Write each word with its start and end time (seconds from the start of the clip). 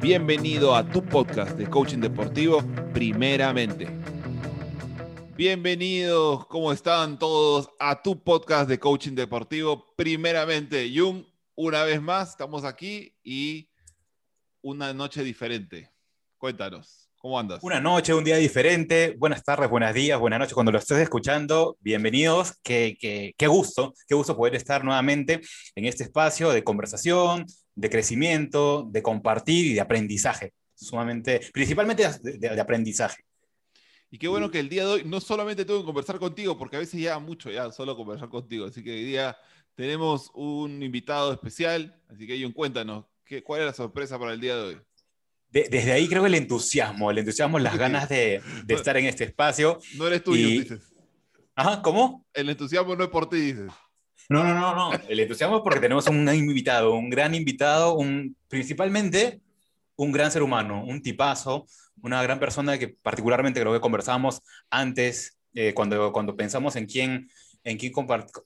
Bienvenido 0.00 0.74
a 0.74 0.82
tu 0.82 1.04
podcast 1.04 1.58
de 1.58 1.68
coaching 1.68 1.98
deportivo, 1.98 2.64
primeramente. 2.94 3.86
Bienvenidos, 5.36 6.46
¿cómo 6.46 6.72
están 6.72 7.18
todos? 7.18 7.68
A 7.78 8.00
tu 8.00 8.18
podcast 8.18 8.66
de 8.66 8.78
coaching 8.78 9.14
deportivo, 9.14 9.94
primeramente. 9.96 10.90
Jung, 10.96 11.22
una 11.54 11.84
vez 11.84 12.00
más, 12.00 12.30
estamos 12.30 12.64
aquí 12.64 13.14
y 13.22 13.68
una 14.62 14.94
noche 14.94 15.22
diferente. 15.22 15.90
Cuéntanos, 16.38 17.10
¿cómo 17.18 17.38
andas? 17.38 17.62
Una 17.62 17.78
noche, 17.78 18.14
un 18.14 18.24
día 18.24 18.36
diferente. 18.36 19.14
Buenas 19.18 19.44
tardes, 19.44 19.68
buenos 19.68 19.92
días, 19.92 20.18
buenas 20.18 20.38
noches. 20.38 20.54
Cuando 20.54 20.72
lo 20.72 20.78
estés 20.78 20.96
escuchando, 20.96 21.76
bienvenidos. 21.80 22.54
Qué, 22.62 22.96
qué, 22.98 23.34
qué 23.36 23.46
gusto, 23.48 23.92
qué 24.08 24.14
gusto 24.14 24.34
poder 24.34 24.54
estar 24.54 24.82
nuevamente 24.82 25.42
en 25.74 25.84
este 25.84 26.04
espacio 26.04 26.48
de 26.52 26.64
conversación, 26.64 27.44
de 27.80 27.90
crecimiento, 27.90 28.86
de 28.90 29.02
compartir 29.02 29.66
y 29.66 29.74
de 29.74 29.80
aprendizaje. 29.80 30.52
Sumamente, 30.74 31.40
principalmente 31.52 32.08
de, 32.22 32.38
de 32.38 32.60
aprendizaje. 32.60 33.22
Y 34.10 34.18
qué 34.18 34.28
bueno 34.28 34.50
que 34.50 34.60
el 34.60 34.68
día 34.68 34.84
de 34.84 34.90
hoy 34.90 35.02
no 35.04 35.20
solamente 35.20 35.64
tengo 35.64 35.80
que 35.80 35.86
conversar 35.86 36.18
contigo, 36.18 36.58
porque 36.58 36.76
a 36.76 36.80
veces 36.80 37.00
ya 37.00 37.18
mucho 37.18 37.50
ya 37.50 37.70
solo 37.70 37.96
conversar 37.96 38.28
contigo. 38.28 38.66
Así 38.66 38.82
que 38.82 38.90
hoy 38.90 39.04
día 39.04 39.36
tenemos 39.74 40.30
un 40.34 40.82
invitado 40.82 41.32
especial. 41.32 41.98
Así 42.08 42.26
que, 42.26 42.40
John, 42.40 42.52
cuéntanos, 42.52 43.06
¿qué, 43.24 43.42
¿cuál 43.42 43.60
es 43.60 43.66
la 43.66 43.72
sorpresa 43.72 44.18
para 44.18 44.32
el 44.32 44.40
día 44.40 44.56
de 44.56 44.62
hoy? 44.62 44.80
De, 45.48 45.68
desde 45.70 45.92
ahí 45.92 46.08
creo 46.08 46.26
el 46.26 46.34
entusiasmo, 46.34 47.10
el 47.10 47.18
entusiasmo, 47.18 47.58
las 47.58 47.78
ganas 47.78 48.08
de, 48.08 48.42
de 48.64 48.74
estar 48.74 48.96
en 48.96 49.06
este 49.06 49.24
espacio. 49.24 49.78
No 49.96 50.06
eres 50.06 50.22
tuyo, 50.22 50.48
y... 50.48 50.60
dices. 50.60 50.82
Ajá, 51.54 51.80
¿cómo? 51.82 52.26
El 52.34 52.50
entusiasmo 52.50 52.96
no 52.96 53.04
es 53.04 53.10
por 53.10 53.28
ti, 53.28 53.36
dices. 53.36 53.72
No, 54.30 54.44
no, 54.44 54.54
no, 54.54 54.74
no. 54.76 54.92
El 55.08 55.18
entusiasmo 55.18 55.56
es 55.56 55.62
porque 55.64 55.80
tenemos 55.80 56.06
un 56.06 56.28
invitado, 56.32 56.94
un 56.94 57.10
gran 57.10 57.34
invitado, 57.34 57.94
un, 57.94 58.36
principalmente 58.46 59.40
un 59.96 60.12
gran 60.12 60.30
ser 60.30 60.44
humano, 60.44 60.84
un 60.84 61.02
tipazo, 61.02 61.66
una 62.00 62.22
gran 62.22 62.38
persona 62.38 62.78
que 62.78 62.86
particularmente 62.88 63.60
creo 63.60 63.72
que 63.72 63.80
conversábamos 63.80 64.40
antes, 64.70 65.36
eh, 65.54 65.74
cuando, 65.74 66.12
cuando 66.12 66.36
pensamos 66.36 66.76
en 66.76 66.86
quién, 66.86 67.28
en 67.64 67.76
quién 67.76 67.92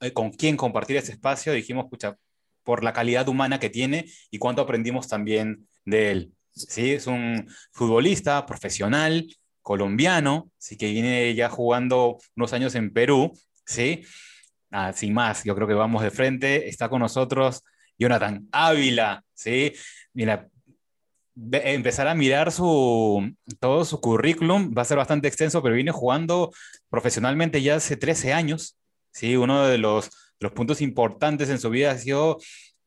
eh, 0.00 0.12
con 0.14 0.30
quién 0.30 0.56
compartir 0.56 0.96
ese 0.96 1.12
espacio, 1.12 1.52
dijimos, 1.52 1.84
escucha, 1.84 2.16
por 2.62 2.82
la 2.82 2.94
calidad 2.94 3.28
humana 3.28 3.60
que 3.60 3.68
tiene 3.68 4.06
y 4.30 4.38
cuánto 4.38 4.62
aprendimos 4.62 5.06
también 5.06 5.68
de 5.84 6.10
él. 6.10 6.32
¿sí? 6.52 6.92
Es 6.92 7.06
un 7.06 7.46
futbolista 7.72 8.46
profesional, 8.46 9.26
colombiano, 9.60 10.50
sí 10.56 10.78
que 10.78 10.90
viene 10.90 11.34
ya 11.34 11.50
jugando 11.50 12.16
unos 12.36 12.54
años 12.54 12.74
en 12.74 12.90
Perú, 12.90 13.38
¿sí? 13.66 14.02
Ah, 14.76 14.92
sin 14.92 15.14
más, 15.14 15.44
yo 15.44 15.54
creo 15.54 15.68
que 15.68 15.74
vamos 15.74 16.02
de 16.02 16.10
frente. 16.10 16.68
Está 16.68 16.88
con 16.88 16.98
nosotros 16.98 17.62
Jonathan 17.96 18.48
Ávila, 18.50 19.22
¿sí? 19.32 19.72
Mira, 20.12 20.48
empezar 21.52 22.08
a 22.08 22.14
mirar 22.16 22.50
su, 22.50 23.32
todo 23.60 23.84
su 23.84 24.00
currículum, 24.00 24.74
va 24.76 24.82
a 24.82 24.84
ser 24.84 24.96
bastante 24.96 25.28
extenso, 25.28 25.62
pero 25.62 25.76
viene 25.76 25.92
jugando 25.92 26.52
profesionalmente 26.90 27.62
ya 27.62 27.76
hace 27.76 27.96
13 27.96 28.32
años, 28.32 28.76
¿sí? 29.12 29.36
Uno 29.36 29.64
de 29.64 29.78
los, 29.78 30.10
puntos 30.56 30.80
importantes 30.80 31.50
en 31.50 31.60
su 31.60 31.70
vida 31.70 31.92
ha 31.92 31.98
sido 31.98 32.38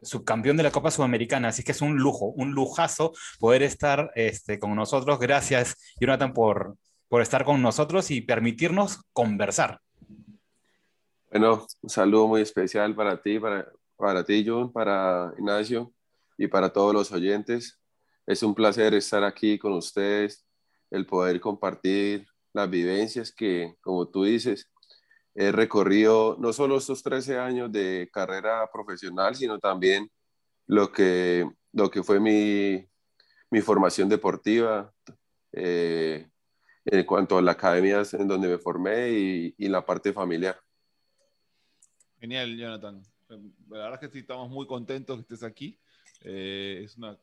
subcampeón 0.01 0.57
de 0.57 0.63
la 0.63 0.71
Copa 0.71 0.91
Sudamericana, 0.91 1.47
así 1.47 1.63
que 1.63 1.71
es 1.71 1.81
un 1.81 1.95
lujo, 1.97 2.27
un 2.35 2.51
lujazo 2.51 3.13
poder 3.39 3.63
estar 3.63 4.11
este, 4.15 4.59
con 4.59 4.75
nosotros. 4.75 5.19
Gracias, 5.19 5.77
Jonathan, 6.01 6.33
por 6.33 6.75
estar 7.21 7.45
con 7.45 7.61
nosotros 7.61 8.11
y 8.11 8.19
permitirnos 8.21 9.03
conversar. 9.13 9.79
Bueno, 11.39 11.67
un 11.83 11.89
saludo 11.91 12.27
muy 12.27 12.41
especial 12.41 12.95
para 12.95 13.21
ti, 13.21 13.39
para, 13.39 13.71
para 13.95 14.23
ti, 14.23 14.43
John, 14.43 14.73
para 14.73 15.31
Ignacio 15.37 15.93
y 16.35 16.47
para 16.47 16.73
todos 16.73 16.95
los 16.95 17.11
oyentes. 17.11 17.79
Es 18.25 18.41
un 18.41 18.55
placer 18.55 18.95
estar 18.95 19.23
aquí 19.23 19.59
con 19.59 19.73
ustedes, 19.73 20.47
el 20.89 21.05
poder 21.05 21.39
compartir 21.39 22.25
las 22.53 22.67
vivencias 22.67 23.31
que, 23.31 23.75
como 23.81 24.07
tú 24.07 24.23
dices, 24.23 24.67
he 25.35 25.51
recorrido 25.51 26.37
no 26.39 26.53
solo 26.53 26.77
estos 26.77 27.03
13 27.03 27.37
años 27.37 27.71
de 27.71 28.09
carrera 28.11 28.67
profesional, 28.73 29.35
sino 29.35 29.59
también 29.59 30.09
lo 30.65 30.91
que, 30.91 31.47
lo 31.71 31.91
que 31.91 32.01
fue 32.01 32.19
mi, 32.19 32.83
mi 33.51 33.61
formación 33.61 34.09
deportiva 34.09 34.91
eh, 35.51 36.31
en 36.85 37.05
cuanto 37.05 37.37
a 37.37 37.43
la 37.43 37.51
academia 37.51 38.01
en 38.13 38.27
donde 38.27 38.47
me 38.47 38.57
formé 38.57 39.11
y, 39.11 39.55
y 39.55 39.67
la 39.69 39.85
parte 39.85 40.11
familiar. 40.11 40.59
Genial, 42.19 42.57
Jonathan. 42.57 43.03
La 43.69 43.77
verdad 43.77 43.93
es 43.95 43.99
que 43.99 44.13
sí, 44.13 44.19
estamos 44.19 44.49
muy 44.49 44.65
contentos 44.65 45.17
que 45.17 45.21
estés 45.21 45.43
aquí. 45.43 45.79
Eh, 46.21 46.81
es 46.83 46.97
una 46.97 47.17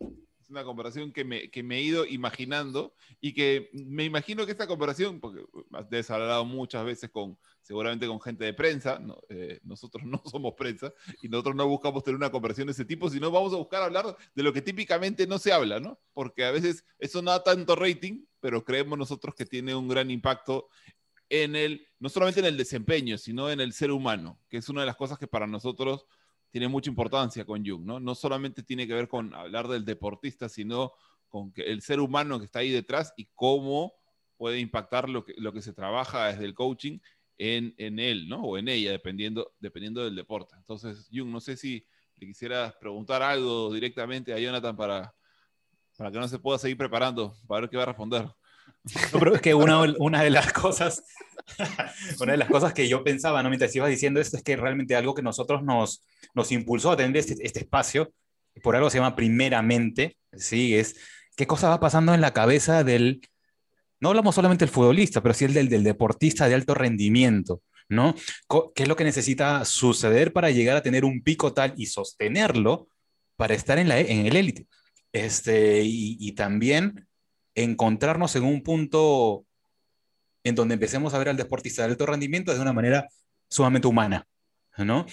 es 0.45 0.51
una 0.51 0.63
comparación 0.63 1.11
que 1.11 1.25
me, 1.25 1.51
que 1.51 1.63
me, 1.63 1.79
he 1.79 1.83
ido 1.83 2.05
imaginando 2.05 2.95
y 3.19 3.33
que 3.33 3.71
me 3.73 4.05
imagino 4.05 4.45
que 4.45 4.53
esta 4.53 4.67
comparación, 4.67 5.19
porque 5.19 5.43
has 5.73 6.11
hablado 6.11 6.45
muchas 6.45 6.85
veces 6.85 7.09
con, 7.09 7.39
seguramente 7.63 8.07
con 8.07 8.21
gente 8.21 8.45
de 8.45 8.53
prensa, 8.53 9.01
eh, 9.31 9.59
nosotros 9.63 10.05
no 10.07 10.23
somos 10.27 10.53
prensa 10.53 10.93
y 11.23 11.31
nosotros 11.31 11.57
no 11.57 11.67
buscamos 11.67 12.05
tener 12.05 12.17
una 12.17 12.31
comparación 12.31 12.67
de 12.67 12.73
ese 12.73 12.85
tipo, 12.85 13.09
sino 13.09 13.31
vamos 13.31 13.55
a 13.55 13.57
buscar 13.57 13.83
hablar 13.83 14.15
de 14.35 14.43
lo 14.43 14.53
que 14.53 14.61
típicamente 14.61 15.27
no 15.27 15.39
se 15.39 15.51
habla, 15.51 15.81
¿no? 15.81 15.99
Porque 16.13 16.45
a 16.45 16.51
veces 16.51 16.85
eso 16.99 17.23
no 17.23 17.31
da 17.31 17.43
tanto 17.43 17.75
rating, 17.75 18.27
pero 18.41 18.63
creemos 18.63 18.99
nosotros 18.99 19.35
que 19.35 19.47
tiene 19.47 19.75
un 19.75 19.89
gran 19.89 20.11
impacto 20.11 20.69
en 21.29 21.57
el, 21.57 21.87
no 21.99 22.09
solamente 22.09 22.41
en 22.41 22.47
el 22.47 22.57
desempeño, 22.57 23.19
sino 23.19 23.51
en 23.51 23.61
el 23.61 23.73
ser 23.73 23.91
humano, 23.91 24.39
que 24.49 24.59
es 24.59 24.69
una 24.69 24.83
de 24.83 24.87
las 24.87 24.97
cosas 24.97 25.19
que 25.19 25.27
para 25.27 25.47
nosotros 25.47 26.07
tiene 26.51 26.69
mucha 26.69 26.91
importancia 26.91 27.45
con 27.45 27.67
Jung, 27.67 27.85
¿no? 27.85 27.99
No 27.99 28.15
solamente 28.15 28.63
tiene 28.63 28.87
que 28.87 28.95
ver 28.95 29.09
con 29.09 29.35
hablar 29.35 29.67
del 29.67 29.85
deportista, 29.85 30.49
sino 30.49 30.93
con 31.29 31.53
que 31.53 31.63
el 31.63 31.83
ser 31.83 31.99
humano 31.99 32.39
que 32.39 32.45
está 32.45 32.61
ahí 32.61 32.71
detrás 32.71 33.13
y 33.17 33.29
cómo 33.35 33.95
puede 34.37 34.61
impactar 34.61 35.09
lo 35.09 35.25
que, 35.25 35.35
lo 35.37 35.53
que 35.53 35.63
se 35.63 35.73
trabaja 35.73 36.29
desde 36.29 36.45
el 36.45 36.55
coaching 36.55 37.01
en, 37.39 37.75
en 37.79 37.99
él, 37.99 38.29
¿no? 38.29 38.43
O 38.43 38.59
en 38.59 38.69
ella, 38.69 38.93
dependiendo, 38.93 39.53
dependiendo 39.59 40.05
del 40.05 40.15
deporte. 40.15 40.55
Entonces, 40.57 41.09
Jung, 41.13 41.31
no 41.31 41.41
sé 41.41 41.57
si 41.57 41.85
le 42.17 42.27
quisieras 42.27 42.75
preguntar 42.77 43.23
algo 43.23 43.73
directamente 43.73 44.33
a 44.33 44.39
Jonathan 44.39 44.77
para, 44.77 45.15
para 45.97 46.13
que 46.13 46.19
no 46.19 46.29
se 46.29 46.39
pueda 46.39 46.59
seguir 46.59 46.77
preparando, 46.77 47.35
para 47.49 47.63
ver 47.63 47.71
qué 47.71 47.77
va 47.77 47.83
a 47.83 47.87
responder. 47.87 48.29
No, 49.13 49.19
pero 49.19 49.35
es 49.35 49.41
que 49.41 49.55
una, 49.55 49.81
una 49.99 50.23
de 50.23 50.31
las 50.31 50.53
cosas, 50.53 51.05
una 52.21 52.33
de 52.33 52.39
las 52.39 52.49
cosas 52.49 52.75
que 52.75 52.87
yo 52.87 53.03
pensaba, 53.03 53.43
¿no? 53.43 53.49
mientras 53.49 53.75
ibas 53.75 53.89
diciendo 53.89 54.21
esto, 54.21 54.37
es 54.37 54.43
que 54.43 54.57
realmente 54.57 54.95
algo 54.95 55.15
que 55.15 55.23
nosotros 55.23 55.63
nos, 55.63 56.05
nos 56.35 56.53
impulsó 56.53 56.91
a 56.93 56.97
tener 56.97 57.17
este, 57.17 57.37
este 57.41 57.61
espacio, 57.61 58.13
por 58.63 58.77
algo 58.77 58.91
se 58.91 58.99
llama 58.99 59.17
primeramente, 59.17 60.17
¿sí? 60.33 60.75
Es 60.77 60.97
qué 61.37 61.47
cosa 61.47 61.69
va 61.69 61.81
pasando 61.81 62.15
en 62.15 62.21
la 62.21 62.33
cabeza 62.33 62.85
del, 62.85 63.21
no 64.01 64.11
hablamos 64.11 64.35
solamente 64.35 64.65
del 64.65 64.75
futbolista, 64.75 65.23
pero 65.23 65.35
sí 65.35 65.47
el 65.47 65.55
del, 65.55 65.69
del 65.69 65.83
deportista 65.83 66.47
de 66.47 66.55
alto 66.55 66.75
rendimiento, 66.75 67.63
¿no? 67.89 68.15
¿Qué 68.75 68.83
es 68.83 68.89
lo 68.89 68.97
que 68.97 69.05
necesita 69.05 69.65
suceder 69.65 70.33
para 70.33 70.51
llegar 70.51 70.77
a 70.77 70.83
tener 70.83 71.05
un 71.05 71.23
pico 71.23 71.53
tal 71.53 71.75
y 71.77 71.87
sostenerlo 71.87 72.89
para 73.37 73.55
estar 73.55 73.79
en, 73.79 73.89
la, 73.89 73.99
en 73.99 74.27
el 74.27 74.37
élite? 74.37 74.67
Este, 75.11 75.83
y, 75.83 76.17
y 76.21 76.33
también 76.33 77.09
encontrarnos 77.55 78.35
en 78.37 78.45
un 78.45 78.63
punto 78.63 79.45
en 80.43 80.55
donde 80.55 80.75
empecemos 80.75 81.15
a 81.15 81.19
ver 81.19 81.29
al 81.31 81.37
deportista 81.37 81.83
de 81.83 81.93
alto 81.93 82.07
rendimiento 82.07 82.53
de 82.55 82.61
una 82.61 82.73
manera 82.73 83.09
sumamente 83.49 83.89
humana, 83.89 84.27
¿no? 84.77 85.07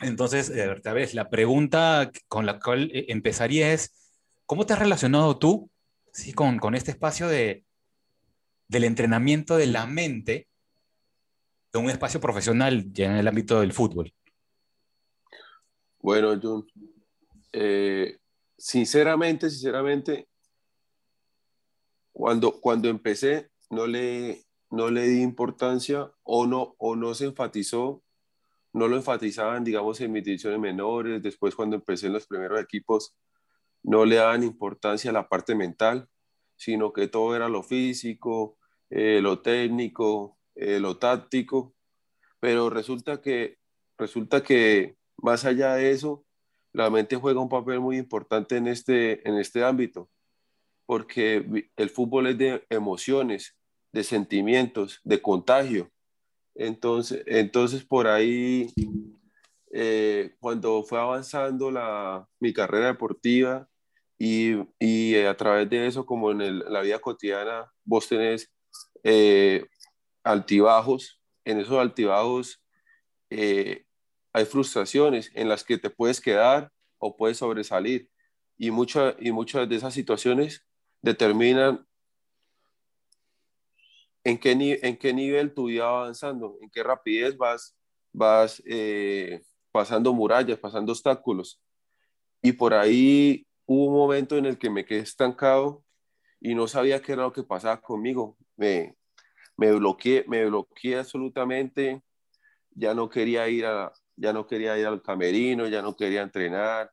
Entonces, 0.00 0.50
eh, 0.50 0.80
tal 0.82 1.08
la 1.12 1.30
pregunta 1.30 2.10
con 2.28 2.46
la 2.46 2.58
cual 2.58 2.90
eh, 2.92 3.06
empezaría 3.08 3.72
es, 3.72 4.12
¿cómo 4.44 4.66
te 4.66 4.72
has 4.72 4.78
relacionado 4.78 5.38
tú 5.38 5.70
¿sí? 6.12 6.32
con, 6.32 6.58
con 6.58 6.74
este 6.74 6.90
espacio 6.90 7.28
de, 7.28 7.64
del 8.68 8.84
entrenamiento 8.84 9.56
de 9.56 9.66
la 9.66 9.86
mente 9.86 10.48
de 11.72 11.78
un 11.78 11.90
espacio 11.90 12.20
profesional 12.20 12.90
en 12.96 13.12
el 13.12 13.28
ámbito 13.28 13.60
del 13.60 13.72
fútbol? 13.72 14.12
Bueno, 16.00 16.38
John, 16.40 16.66
eh, 17.52 18.18
sinceramente, 18.58 19.48
sinceramente, 19.48 20.28
cuando, 22.14 22.60
cuando 22.60 22.88
empecé 22.88 23.50
no 23.70 23.86
le, 23.88 24.44
no 24.70 24.88
le 24.88 25.02
di 25.08 25.20
importancia 25.20 26.10
o 26.22 26.46
no, 26.46 26.76
o 26.78 26.94
no 26.96 27.12
se 27.12 27.26
enfatizó, 27.26 28.02
no 28.72 28.88
lo 28.88 28.96
enfatizaban, 28.96 29.64
digamos, 29.64 30.00
en 30.00 30.12
mis 30.12 30.24
divisiones 30.24 30.60
menores, 30.60 31.22
después 31.22 31.56
cuando 31.56 31.76
empecé 31.76 32.06
en 32.06 32.12
los 32.14 32.26
primeros 32.26 32.60
equipos, 32.60 33.16
no 33.82 34.04
le 34.04 34.16
daban 34.16 34.44
importancia 34.44 35.10
a 35.10 35.12
la 35.12 35.28
parte 35.28 35.56
mental, 35.56 36.08
sino 36.56 36.92
que 36.92 37.08
todo 37.08 37.34
era 37.34 37.48
lo 37.48 37.64
físico, 37.64 38.58
eh, 38.90 39.20
lo 39.20 39.42
técnico, 39.42 40.38
eh, 40.54 40.78
lo 40.78 40.98
táctico, 40.98 41.74
pero 42.38 42.70
resulta 42.70 43.20
que, 43.20 43.58
resulta 43.98 44.42
que 44.44 44.96
más 45.16 45.44
allá 45.44 45.74
de 45.74 45.90
eso, 45.90 46.24
la 46.72 46.90
mente 46.90 47.16
juega 47.16 47.40
un 47.40 47.48
papel 47.48 47.80
muy 47.80 47.98
importante 47.98 48.56
en 48.56 48.68
este, 48.68 49.28
en 49.28 49.36
este 49.36 49.64
ámbito 49.64 50.08
porque 50.86 51.68
el 51.76 51.90
fútbol 51.90 52.28
es 52.28 52.38
de 52.38 52.64
emociones, 52.70 53.56
de 53.92 54.04
sentimientos, 54.04 55.00
de 55.04 55.22
contagio. 55.22 55.90
Entonces, 56.54 57.22
entonces 57.26 57.84
por 57.84 58.06
ahí, 58.08 58.72
eh, 59.72 60.34
cuando 60.40 60.82
fue 60.84 60.98
avanzando 61.00 61.70
la, 61.70 62.26
mi 62.40 62.52
carrera 62.52 62.88
deportiva 62.88 63.68
y, 64.18 64.54
y 64.78 65.16
a 65.16 65.36
través 65.36 65.68
de 65.70 65.86
eso, 65.86 66.06
como 66.06 66.30
en 66.30 66.40
el- 66.40 66.58
la 66.68 66.80
vida 66.82 66.98
cotidiana, 67.00 67.70
vos 67.84 68.08
tenés 68.08 68.52
eh, 69.02 69.66
altibajos, 70.24 71.20
en 71.44 71.60
esos 71.60 71.78
altibajos 71.78 72.62
eh, 73.30 73.84
hay 74.32 74.44
frustraciones 74.46 75.30
en 75.34 75.48
las 75.48 75.64
que 75.64 75.78
te 75.78 75.90
puedes 75.90 76.20
quedar 76.20 76.70
o 76.98 77.16
puedes 77.16 77.38
sobresalir. 77.38 78.08
Y, 78.58 78.70
mucha- 78.70 79.16
y 79.20 79.32
muchas 79.32 79.68
de 79.68 79.76
esas 79.76 79.94
situaciones 79.94 80.66
determinan 81.04 81.86
en 84.24 84.38
qué, 84.38 84.80
en 84.82 84.96
qué 84.96 85.12
nivel 85.12 85.52
tu 85.52 85.66
vida 85.66 85.84
va 85.84 86.00
avanzando, 86.00 86.56
en 86.62 86.70
qué 86.70 86.82
rapidez 86.82 87.36
vas, 87.36 87.76
vas 88.10 88.62
eh, 88.64 89.42
pasando 89.70 90.14
murallas, 90.14 90.58
pasando 90.58 90.92
obstáculos. 90.92 91.60
Y 92.40 92.52
por 92.52 92.72
ahí 92.72 93.46
hubo 93.66 93.88
un 93.88 93.92
momento 93.92 94.38
en 94.38 94.46
el 94.46 94.56
que 94.56 94.70
me 94.70 94.86
quedé 94.86 95.00
estancado 95.00 95.84
y 96.40 96.54
no 96.54 96.66
sabía 96.68 97.02
qué 97.02 97.12
era 97.12 97.24
lo 97.24 97.32
que 97.34 97.42
pasaba 97.42 97.82
conmigo. 97.82 98.38
Me, 98.56 98.96
me 99.58 99.72
bloqueé, 99.72 100.24
me 100.26 100.46
bloqueé 100.46 100.96
absolutamente, 101.00 102.02
ya 102.70 102.94
no 102.94 103.10
quería 103.10 103.46
ir 103.50 103.66
a, 103.66 103.92
ya 104.16 104.32
no 104.32 104.46
quería 104.46 104.78
ir 104.78 104.86
al 104.86 105.02
camerino, 105.02 105.68
ya 105.68 105.82
no 105.82 105.94
quería 105.94 106.22
entrenar, 106.22 106.90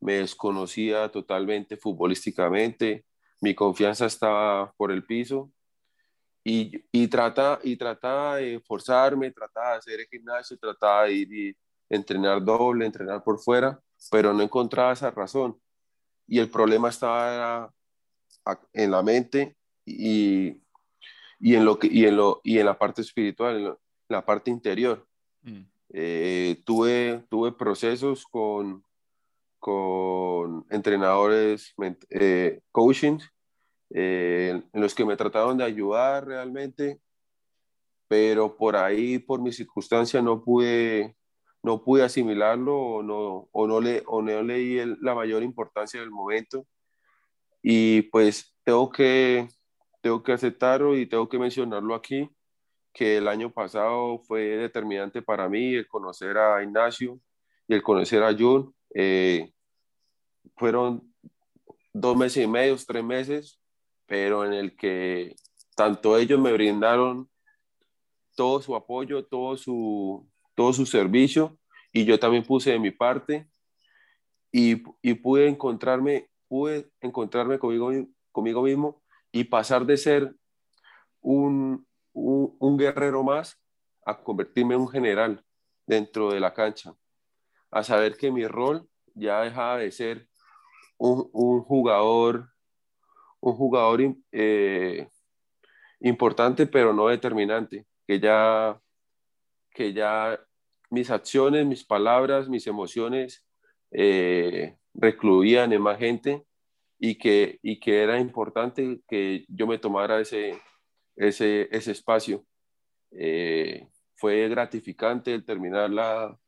me 0.00 0.14
desconocía 0.14 1.08
totalmente 1.12 1.76
futbolísticamente, 1.76 3.04
mi 3.42 3.54
confianza 3.54 4.06
estaba 4.06 4.72
por 4.76 4.92
el 4.92 5.04
piso 5.04 5.50
y, 6.44 6.84
y, 6.92 7.08
trata, 7.08 7.58
y 7.64 7.76
trataba 7.76 8.36
de 8.36 8.60
forzarme, 8.60 9.32
trataba 9.32 9.72
de 9.72 9.78
hacer 9.78 10.00
el 10.00 10.06
gimnasio, 10.06 10.56
trataba 10.56 11.04
de 11.04 11.12
ir 11.12 11.32
y 11.32 11.56
entrenar 11.90 12.42
doble, 12.44 12.86
entrenar 12.86 13.22
por 13.24 13.40
fuera, 13.40 13.80
pero 14.12 14.32
no 14.32 14.42
encontraba 14.42 14.92
esa 14.92 15.10
razón. 15.10 15.60
Y 16.28 16.38
el 16.38 16.48
problema 16.50 16.88
estaba 16.88 17.72
en 18.72 18.90
la 18.92 19.02
mente 19.02 19.56
y, 19.84 20.62
y, 21.40 21.56
en, 21.56 21.64
lo 21.64 21.80
que, 21.80 21.88
y, 21.88 22.06
en, 22.06 22.16
lo, 22.16 22.40
y 22.44 22.58
en 22.58 22.66
la 22.66 22.78
parte 22.78 23.02
espiritual, 23.02 23.56
en, 23.56 23.64
lo, 23.64 23.70
en 23.72 24.16
la 24.16 24.24
parte 24.24 24.52
interior. 24.52 25.04
Mm. 25.42 25.62
Eh, 25.94 26.62
tuve, 26.64 27.24
tuve 27.28 27.50
procesos 27.50 28.24
con, 28.24 28.84
con 29.62 30.66
entrenadores, 30.70 31.72
eh, 32.10 32.62
coaching, 32.72 33.20
eh, 33.90 34.60
en 34.72 34.80
los 34.80 34.92
que 34.92 35.04
me 35.04 35.16
trataron 35.16 35.56
de 35.56 35.62
ayudar 35.62 36.26
realmente, 36.26 37.00
pero 38.08 38.56
por 38.56 38.74
ahí, 38.74 39.20
por 39.20 39.40
mi 39.40 39.52
circunstancia, 39.52 40.20
no 40.20 40.42
pude, 40.42 41.16
no 41.62 41.84
pude 41.84 42.02
asimilarlo 42.02 42.76
o 42.76 43.02
no, 43.04 43.48
o 43.52 43.66
no, 43.68 43.80
le, 43.80 44.02
o 44.06 44.20
no 44.20 44.42
leí 44.42 44.78
el, 44.78 44.98
la 45.00 45.14
mayor 45.14 45.44
importancia 45.44 46.00
del 46.00 46.10
momento. 46.10 46.66
Y 47.62 48.02
pues 48.10 48.56
tengo 48.64 48.90
que, 48.90 49.46
tengo 50.00 50.24
que 50.24 50.32
aceptarlo 50.32 50.96
y 50.96 51.06
tengo 51.06 51.28
que 51.28 51.38
mencionarlo 51.38 51.94
aquí, 51.94 52.28
que 52.92 53.18
el 53.18 53.28
año 53.28 53.52
pasado 53.52 54.18
fue 54.24 54.42
determinante 54.56 55.22
para 55.22 55.48
mí 55.48 55.76
el 55.76 55.86
conocer 55.86 56.36
a 56.36 56.64
Ignacio 56.64 57.20
y 57.68 57.74
el 57.74 57.82
conocer 57.84 58.24
a 58.24 58.36
Jun. 58.36 58.74
Eh, 58.94 59.52
fueron 60.56 61.12
dos 61.92 62.16
meses 62.16 62.44
y 62.44 62.46
medio, 62.46 62.76
tres 62.86 63.04
meses, 63.04 63.60
pero 64.06 64.44
en 64.44 64.52
el 64.52 64.76
que 64.76 65.36
tanto 65.74 66.16
ellos 66.16 66.40
me 66.40 66.52
brindaron 66.52 67.28
todo 68.34 68.60
su 68.62 68.74
apoyo, 68.74 69.24
todo 69.24 69.56
su, 69.56 70.28
todo 70.54 70.72
su 70.72 70.86
servicio, 70.86 71.58
y 71.92 72.04
yo 72.04 72.18
también 72.18 72.44
puse 72.44 72.72
de 72.72 72.78
mi 72.78 72.90
parte, 72.90 73.48
y, 74.50 74.82
y 75.00 75.14
pude 75.14 75.48
encontrarme, 75.48 76.28
pude 76.48 76.90
encontrarme 77.00 77.58
conmigo, 77.58 77.90
conmigo 78.30 78.62
mismo 78.62 79.02
y 79.32 79.44
pasar 79.44 79.86
de 79.86 79.96
ser 79.96 80.34
un, 81.20 81.86
un, 82.12 82.54
un 82.58 82.76
guerrero 82.76 83.22
más 83.22 83.58
a 84.04 84.22
convertirme 84.22 84.74
en 84.74 84.82
un 84.82 84.88
general 84.88 85.44
dentro 85.86 86.30
de 86.30 86.40
la 86.40 86.52
cancha, 86.52 86.94
a 87.72 87.82
saber 87.82 88.16
que 88.16 88.30
mi 88.30 88.46
rol 88.46 88.86
ya 89.14 89.40
dejaba 89.40 89.78
de 89.78 89.90
ser 89.90 90.28
un, 90.98 91.62
jugador, 91.62 92.50
un 93.40 93.54
jugador 93.54 94.00
eh, 94.30 95.08
importante, 96.00 96.66
pero 96.66 96.92
no 96.92 97.08
determinante, 97.08 97.86
que 98.06 98.20
ya, 98.20 98.78
que 99.70 99.92
ya 99.92 100.38
mis 100.90 101.10
acciones, 101.10 101.66
mis 101.66 101.84
palabras, 101.84 102.48
mis 102.48 102.66
emociones 102.66 103.44
eh, 103.90 104.76
recluían 104.94 105.72
en 105.72 105.82
más 105.82 105.98
gente 105.98 106.44
y 106.98 107.16
que, 107.16 107.58
y 107.62 107.80
que 107.80 108.02
era 108.02 108.20
importante 108.20 109.00
que 109.08 109.44
yo 109.48 109.66
me 109.66 109.78
tomara 109.78 110.20
ese, 110.20 110.60
ese, 111.16 111.68
ese 111.72 111.92
espacio. 111.92 112.44
Eh, 113.10 113.88
fue 114.14 114.48
gratificante 114.48 115.34
el 115.34 115.44
terminar 115.44 115.90
la, 115.90 116.38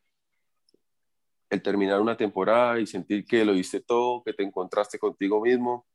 el 1.50 1.62
terminar 1.62 2.00
una 2.00 2.16
temporada 2.16 2.80
y 2.80 2.86
sentir 2.86 3.24
que 3.24 3.44
lo 3.44 3.54
diste 3.54 3.80
todo, 3.80 4.22
que 4.24 4.32
te 4.32 4.42
encontraste 4.42 4.98
contigo 4.98 5.40
mismo, 5.40 5.86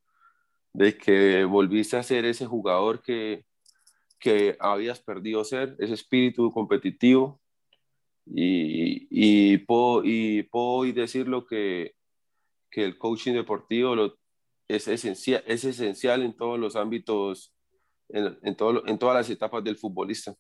de 0.74 0.98
que 0.98 1.44
volviste 1.46 1.98
a 1.98 2.04
ser 2.04 2.26
ese 2.26 2.46
jugador 2.46 3.02
que, 3.02 3.46
que 4.20 4.56
habías 4.60 5.00
perdido 5.00 5.44
ser, 5.44 5.76
ese 5.80 5.94
espíritu 5.94 6.52
competitivo. 6.52 7.42
Y, 8.26 9.08
y, 9.10 9.58
puedo, 9.60 10.04
y 10.04 10.44
puedo 10.44 10.66
hoy 10.66 10.92
decirlo 10.92 11.46
que, 11.46 11.96
que 12.70 12.86
el 12.86 12.98
coaching 12.98 13.34
deportivo 13.34 13.96
lo, 13.96 14.20
es, 14.68 14.88
esencial, 14.88 15.44
es 15.48 15.66
esencial 15.66 16.22
en 16.22 16.36
todos 16.36 16.60
los 16.60 16.76
ámbitos, 16.76 17.54
en, 18.10 18.38
en, 18.44 18.56
todo, 18.56 18.86
en 18.88 19.00
todas 19.00 19.16
las 19.16 19.30
etapas 19.30 19.64
del 19.64 19.78
futbolista. 19.78 20.36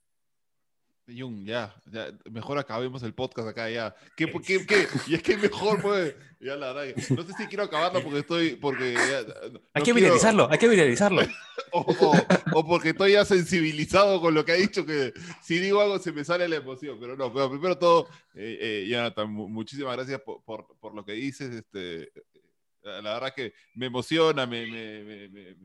Jung, 1.17 1.45
ya, 1.45 1.73
ya, 1.91 2.11
mejor 2.31 2.57
acabemos 2.57 3.03
el 3.03 3.13
podcast 3.13 3.47
acá 3.47 3.69
ya. 3.69 3.95
¿Qué, 4.15 4.31
qué, 4.45 4.65
qué? 4.65 4.87
Y 5.07 5.15
es 5.15 5.23
que 5.23 5.37
mejor, 5.37 5.81
pues, 5.81 6.15
ya 6.39 6.55
la 6.55 6.73
verdad, 6.73 6.95
no 7.09 7.23
sé 7.23 7.33
si 7.33 7.47
quiero 7.47 7.63
acabarlo 7.63 8.03
porque 8.03 8.19
estoy, 8.19 8.55
porque... 8.55 8.93
Ya, 8.93 9.49
no 9.51 9.61
hay 9.73 9.83
que 9.83 9.93
viralizarlo, 9.93 10.49
hay 10.51 10.57
que 10.57 10.67
viralizarlo. 10.67 11.21
o, 11.71 11.79
o, 11.79 12.13
o, 12.53 12.67
porque 12.67 12.89
estoy 12.89 13.13
ya 13.13 13.25
sensibilizado 13.25 14.21
con 14.21 14.33
lo 14.33 14.45
que 14.45 14.51
ha 14.53 14.55
dicho, 14.55 14.85
que 14.85 15.13
si 15.41 15.59
digo 15.59 15.81
algo 15.81 15.99
se 15.99 16.11
me 16.11 16.23
sale 16.23 16.47
la 16.47 16.57
emoción, 16.57 16.97
pero 16.99 17.15
no, 17.15 17.31
pero 17.33 17.49
primero 17.49 17.77
todo, 17.77 18.07
eh, 18.33 18.57
eh, 18.61 18.87
Jonathan, 18.89 19.31
muchísimas 19.31 19.95
gracias 19.95 20.21
por, 20.21 20.43
por, 20.43 20.67
por, 20.79 20.95
lo 20.95 21.05
que 21.05 21.13
dices, 21.13 21.53
este, 21.53 22.11
la 22.81 23.13
verdad 23.13 23.33
que 23.35 23.53
me 23.73 23.87
emociona, 23.87 24.45
me, 24.45 24.65
me, 24.65 25.03
me, 25.29 25.55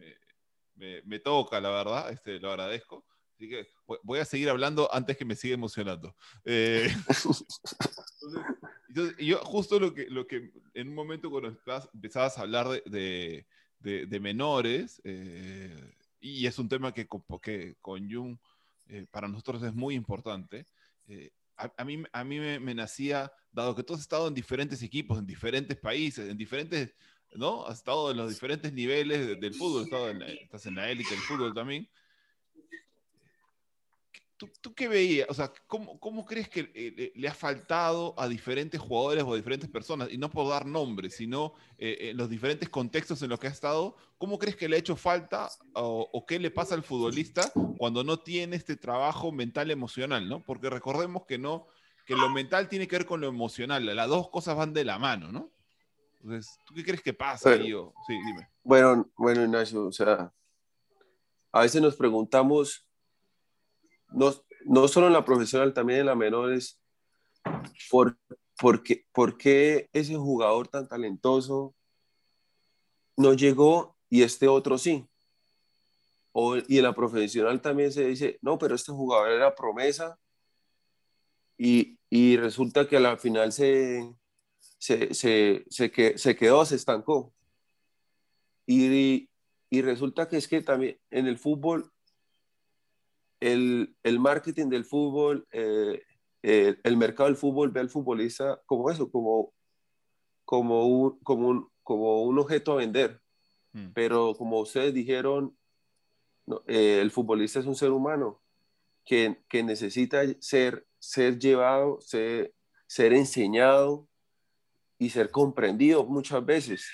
me, 0.77 1.03
me 1.03 1.19
toca, 1.21 1.61
la 1.61 1.71
verdad, 1.71 2.13
este, 2.13 2.39
lo 2.39 2.51
agradezco. 2.51 3.05
Así 3.35 3.49
que 3.49 3.67
voy 4.03 4.21
a 4.21 4.25
seguir 4.25 4.49
hablando 4.49 4.93
antes 4.93 5.17
que 5.17 5.25
me 5.25 5.35
siga 5.35 5.55
emocionando. 5.55 6.15
Eh, 6.45 6.89
entonces, 8.89 9.17
yo 9.19 9.39
justo 9.39 9.81
lo 9.81 9.93
que, 9.93 10.07
lo 10.09 10.27
que 10.27 10.53
en 10.75 10.89
un 10.89 10.95
momento 10.95 11.31
cuando 11.31 11.57
empezabas 11.93 12.39
a 12.39 12.43
hablar 12.43 12.69
de, 12.69 12.83
de, 12.87 13.47
de, 13.81 14.07
de 14.07 14.21
menores, 14.21 15.01
eh, 15.05 15.95
y 16.21 16.47
es 16.47 16.59
un 16.59 16.69
tema 16.69 16.95
que, 16.95 17.09
que 17.43 17.75
con 17.81 18.11
Jung 18.11 18.39
eh, 18.87 19.07
para 19.11 19.29
nosotros 19.29 19.63
es 19.63 19.75
muy 19.75 19.95
importante, 19.95 20.67
eh, 21.09 21.31
a, 21.57 21.73
a, 21.77 21.85
mí, 21.85 22.03
a 22.13 22.25
mí 22.25 22.39
me, 22.39 22.61
me, 22.61 22.75
nacía, 22.75 23.33
dado 23.53 23.75
que 23.75 23.83
tú 23.83 23.95
has 23.95 24.01
estado 24.01 24.29
en 24.29 24.35
diferentes 24.35 24.83
equipos, 24.83 25.19
en 25.19 25.27
diferentes 25.27 25.77
países, 25.77 26.29
en 26.29 26.37
diferentes, 26.37 26.95
¿no? 27.35 27.67
Has 27.67 27.79
estado 27.79 28.11
en 28.11 28.17
los 28.17 28.31
diferentes 28.31 28.73
niveles 28.73 29.27
de, 29.27 29.37
del 29.37 29.55
fútbol, 29.55 29.85
estado 29.85 30.11
en 30.11 30.21
la, 30.21 30.27
estás 30.27 30.67
en 30.67 30.77
la 30.77 30.91
élite 30.91 31.11
del 31.11 31.21
fútbol 31.21 31.55
también. 31.55 31.89
¿Tú, 34.37 34.51
¿Tú, 34.61 34.75
qué 34.75 34.89
veías? 34.89 35.29
O 35.31 35.35
sea, 35.35 35.53
¿cómo, 35.67 35.99
cómo 36.01 36.25
crees 36.25 36.49
que 36.49 36.71
eh, 36.75 37.13
le 37.15 37.29
ha 37.29 37.35
faltado 37.35 38.15
a 38.19 38.27
diferentes 38.27 38.81
jugadores 38.81 39.23
o 39.23 39.33
a 39.33 39.37
diferentes 39.37 39.71
personas? 39.71 40.11
Y 40.11 40.19
no 40.19 40.29
por 40.29 40.49
dar 40.49 40.67
nombres, 40.67 41.15
sino 41.15 41.55
eh, 41.79 42.11
en 42.11 42.17
los 42.17 42.29
diferentes 42.29 42.69
contextos 42.69 43.23
en 43.23 43.31
los 43.31 43.39
que 43.39 43.47
ha 43.47 43.51
estado. 43.51 43.97
¿Cómo 44.19 44.39
crees 44.39 44.57
que 44.57 44.69
le 44.69 44.77
ha 44.77 44.79
hecho 44.81 44.97
falta 44.97 45.49
o, 45.75 46.09
o, 46.13 46.27
qué 46.27 46.39
le 46.39 46.51
pasa 46.51 46.75
al 46.75 46.83
futbolista 46.83 47.53
cuando 47.79 48.03
no 48.03 48.19
tiene 48.19 48.57
este 48.57 48.77
trabajo 48.77 49.31
mental 49.31 49.71
emocional? 49.71 50.29
¿no? 50.29 50.43
Porque 50.43 50.69
recordemos 50.69 51.25
que, 51.27 51.39
no, 51.39 51.69
que 52.05 52.17
lo 52.17 52.29
mental 52.29 52.69
tiene 52.69 52.89
que 52.89 52.97
ver 52.99 53.07
con 53.07 53.21
lo 53.21 53.29
emocional. 53.29 53.87
Las 53.87 54.09
dos 54.09 54.31
cosas 54.31 54.57
van 54.57 54.73
de 54.73 54.85
la 54.85 54.99
mano, 54.99 55.31
¿no? 55.31 55.51
Entonces, 56.25 56.59
¿tú 56.65 56.75
qué 56.75 56.83
crees 56.83 57.03
que 57.03 57.13
pasa? 57.13 57.51
Bueno, 57.51 57.65
yo? 57.67 57.95
Sí, 58.07 58.15
dime. 58.15 58.49
Bueno, 58.63 59.11
bueno, 59.17 59.45
Ignacio, 59.45 59.87
o 59.87 59.93
sea, 59.93 60.33
a 61.53 61.61
veces 61.61 61.83
nos 61.83 61.97
preguntamos 61.97 62.89
no, 64.15 64.33
no 64.65 64.89
solo 64.89 65.09
en 65.09 65.13
la 65.13 65.25
profesional, 65.25 65.75
también 65.75 66.01
en 66.01 66.07
la 66.07 66.15
menores, 66.15 66.81
por, 67.91 68.19
por, 68.59 68.83
qué, 68.83 69.05
por 69.13 69.37
qué 69.37 69.89
ese 69.93 70.17
jugador 70.17 70.69
tan 70.69 70.89
talentoso 70.89 71.75
no 73.17 73.35
llegó 73.35 73.97
y 74.09 74.23
este 74.23 74.49
otro 74.49 74.79
sí. 74.79 75.07
O, 76.33 76.57
y 76.57 76.79
en 76.79 76.85
la 76.85 76.95
profesional 76.95 77.61
también 77.61 77.93
se 77.93 78.07
dice, 78.07 78.39
no, 78.43 78.59
pero 78.59 78.75
este 78.75 78.93
jugador 78.93 79.31
era 79.31 79.55
promesa 79.55 80.19
y, 81.57 81.99
y 82.11 82.37
resulta 82.37 82.89
que 82.89 82.97
a 82.97 83.01
la 83.01 83.17
final 83.17 83.53
se, 83.53 84.13
se, 84.79 85.15
se, 85.15 85.65
se 85.69 86.37
quedó, 86.37 86.65
se 86.65 86.77
estancó. 86.77 87.33
Y, 88.67 89.29
y 89.71 89.83
resulta 89.83 90.29
que 90.29 90.37
es 90.37 90.49
que 90.49 90.61
también 90.63 90.99
en 91.11 91.27
el 91.27 91.39
fútbol, 91.39 91.93
el, 93.45 93.95
el 94.03 94.19
marketing 94.21 94.69
del 94.71 94.87
fútbol, 94.87 95.47
eh, 95.53 96.03
eh, 96.43 96.77
el 96.83 96.97
mercado 96.97 97.29
del 97.29 97.37
fútbol 97.37 97.71
ve 97.71 97.81
al 97.81 97.91
futbolista 97.91 98.59
como 98.65 98.91
eso, 98.91 99.11
como, 99.11 99.53
como, 100.47 100.87
un, 100.87 101.19
como, 101.21 101.49
un, 101.49 101.69
como 101.83 102.23
un 102.23 102.39
objeto 102.39 102.73
a 102.73 102.77
vender. 102.77 103.21
Mm. 103.73 103.89
Pero 103.93 104.35
como 104.35 104.61
ustedes 104.61 104.95
dijeron, 104.95 105.55
eh, 106.67 107.01
el 107.03 107.11
futbolista 107.11 107.61
es 107.61 107.67
un 107.67 107.77
ser 107.77 107.91
humano 107.91 108.41
que, 109.05 109.43
que 109.49 109.63
necesita 109.63 110.23
ser, 110.41 110.87
ser 110.99 111.39
llevado, 111.39 112.01
ser, 112.01 112.55
ser 112.87 113.13
enseñado 113.13 114.09
y 114.99 115.11
ser 115.11 115.31
comprendido 115.31 116.07
muchas 116.07 116.45
veces. 116.47 116.91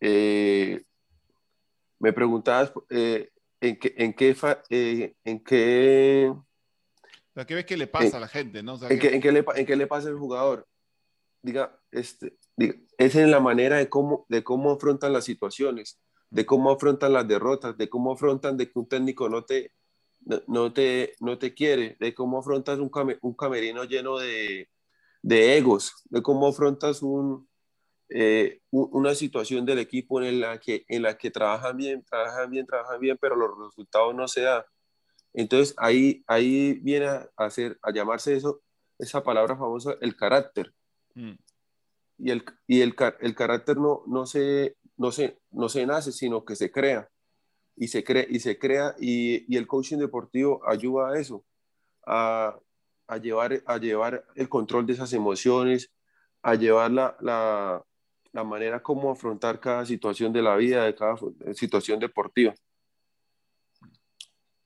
Eh, 0.00 0.84
me 1.98 2.12
preguntabas 2.12 2.72
eh, 2.90 3.30
en 3.62 3.78
qué, 3.78 3.94
en 3.96 4.12
qué, 4.12 4.36
en 5.24 5.44
qué 5.44 6.34
¿qué 7.46 7.54
ves 7.54 7.64
que 7.64 7.76
le 7.76 7.86
pasa 7.86 8.16
a 8.16 8.20
la 8.20 8.28
gente? 8.28 8.62
¿no? 8.62 8.74
en, 8.88 8.98
qué, 8.98 9.14
en, 9.14 9.20
qué 9.20 9.32
le, 9.32 9.44
¿En 9.54 9.66
qué 9.66 9.76
le 9.76 9.86
pasa 9.86 10.08
al 10.08 10.18
jugador? 10.18 10.66
Diga, 11.40 11.80
este, 11.90 12.36
es 12.98 13.14
en 13.14 13.30
la 13.30 13.40
manera 13.40 13.76
de 13.76 13.88
cómo, 13.88 14.26
de 14.28 14.42
cómo 14.42 14.72
afrontan 14.72 15.12
las 15.12 15.24
situaciones, 15.24 16.00
de 16.30 16.44
cómo 16.44 16.70
afrontan 16.70 17.12
las 17.12 17.26
derrotas, 17.26 17.76
de 17.78 17.88
cómo 17.88 18.12
afrontan 18.12 18.56
de 18.56 18.70
que 18.70 18.78
un 18.78 18.88
técnico 18.88 19.28
no 19.28 19.44
te, 19.44 19.72
no, 20.48 20.72
te, 20.72 21.14
no 21.20 21.38
te 21.38 21.54
quiere, 21.54 21.96
de 22.00 22.14
cómo 22.14 22.40
afrontas 22.40 22.78
un, 22.78 22.90
un 23.22 23.34
camerino 23.34 23.84
lleno 23.84 24.18
de, 24.18 24.68
de, 25.22 25.56
egos, 25.56 25.94
de 26.10 26.20
cómo 26.20 26.48
afrontas 26.48 27.02
un, 27.02 27.48
eh, 28.14 28.60
una 28.70 29.14
situación 29.14 29.64
del 29.66 29.78
equipo 29.78 30.22
en 30.22 30.40
la, 30.40 30.58
que, 30.58 30.84
en 30.88 31.02
la 31.02 31.16
que 31.16 31.30
trabajan 31.30 31.76
bien, 31.76 32.04
trabajan 32.04 32.50
bien, 32.50 32.66
trabajan 32.66 33.00
bien, 33.00 33.18
pero 33.20 33.36
los 33.36 33.50
resultados 33.58 34.14
no 34.14 34.28
se 34.28 34.42
dan. 34.42 34.62
Entonces 35.34 35.74
ahí, 35.78 36.22
ahí 36.26 36.74
viene 36.82 37.06
a, 37.06 37.30
hacer, 37.36 37.78
a 37.82 37.92
llamarse 37.92 38.36
eso, 38.36 38.62
esa 38.98 39.22
palabra 39.22 39.56
famosa, 39.56 39.96
el 40.00 40.16
carácter. 40.16 40.72
Mm 41.14 41.32
y 42.22 42.30
el, 42.30 42.44
y 42.68 42.80
el, 42.82 42.94
el 43.20 43.34
carácter 43.34 43.78
no, 43.78 44.04
no, 44.06 44.26
se, 44.26 44.76
no, 44.96 45.10
se, 45.10 45.40
no 45.50 45.68
se 45.68 45.84
nace, 45.86 46.12
sino 46.12 46.44
que 46.44 46.54
se 46.54 46.70
crea. 46.70 47.08
Y 47.74 47.88
se, 47.88 48.04
crea 48.04 48.26
y 48.28 48.38
se 48.38 48.58
crea 48.58 48.94
y, 49.00 49.52
y 49.52 49.56
el 49.56 49.66
coaching 49.66 49.96
deportivo 49.96 50.60
ayuda 50.68 51.10
a 51.10 51.18
eso, 51.18 51.44
a, 52.06 52.56
a, 53.08 53.16
llevar, 53.16 53.62
a 53.66 53.78
llevar 53.78 54.24
el 54.36 54.48
control 54.48 54.86
de 54.86 54.92
esas 54.92 55.12
emociones, 55.14 55.90
a 56.42 56.54
llevar 56.54 56.92
la, 56.92 57.16
la, 57.20 57.84
la 58.32 58.44
manera 58.44 58.82
como 58.82 59.10
afrontar 59.10 59.60
cada 59.60 59.84
situación 59.84 60.32
de 60.32 60.42
la 60.42 60.56
vida, 60.56 60.84
de 60.84 60.94
cada 60.94 61.16
situación 61.54 61.98
deportiva. 61.98 62.54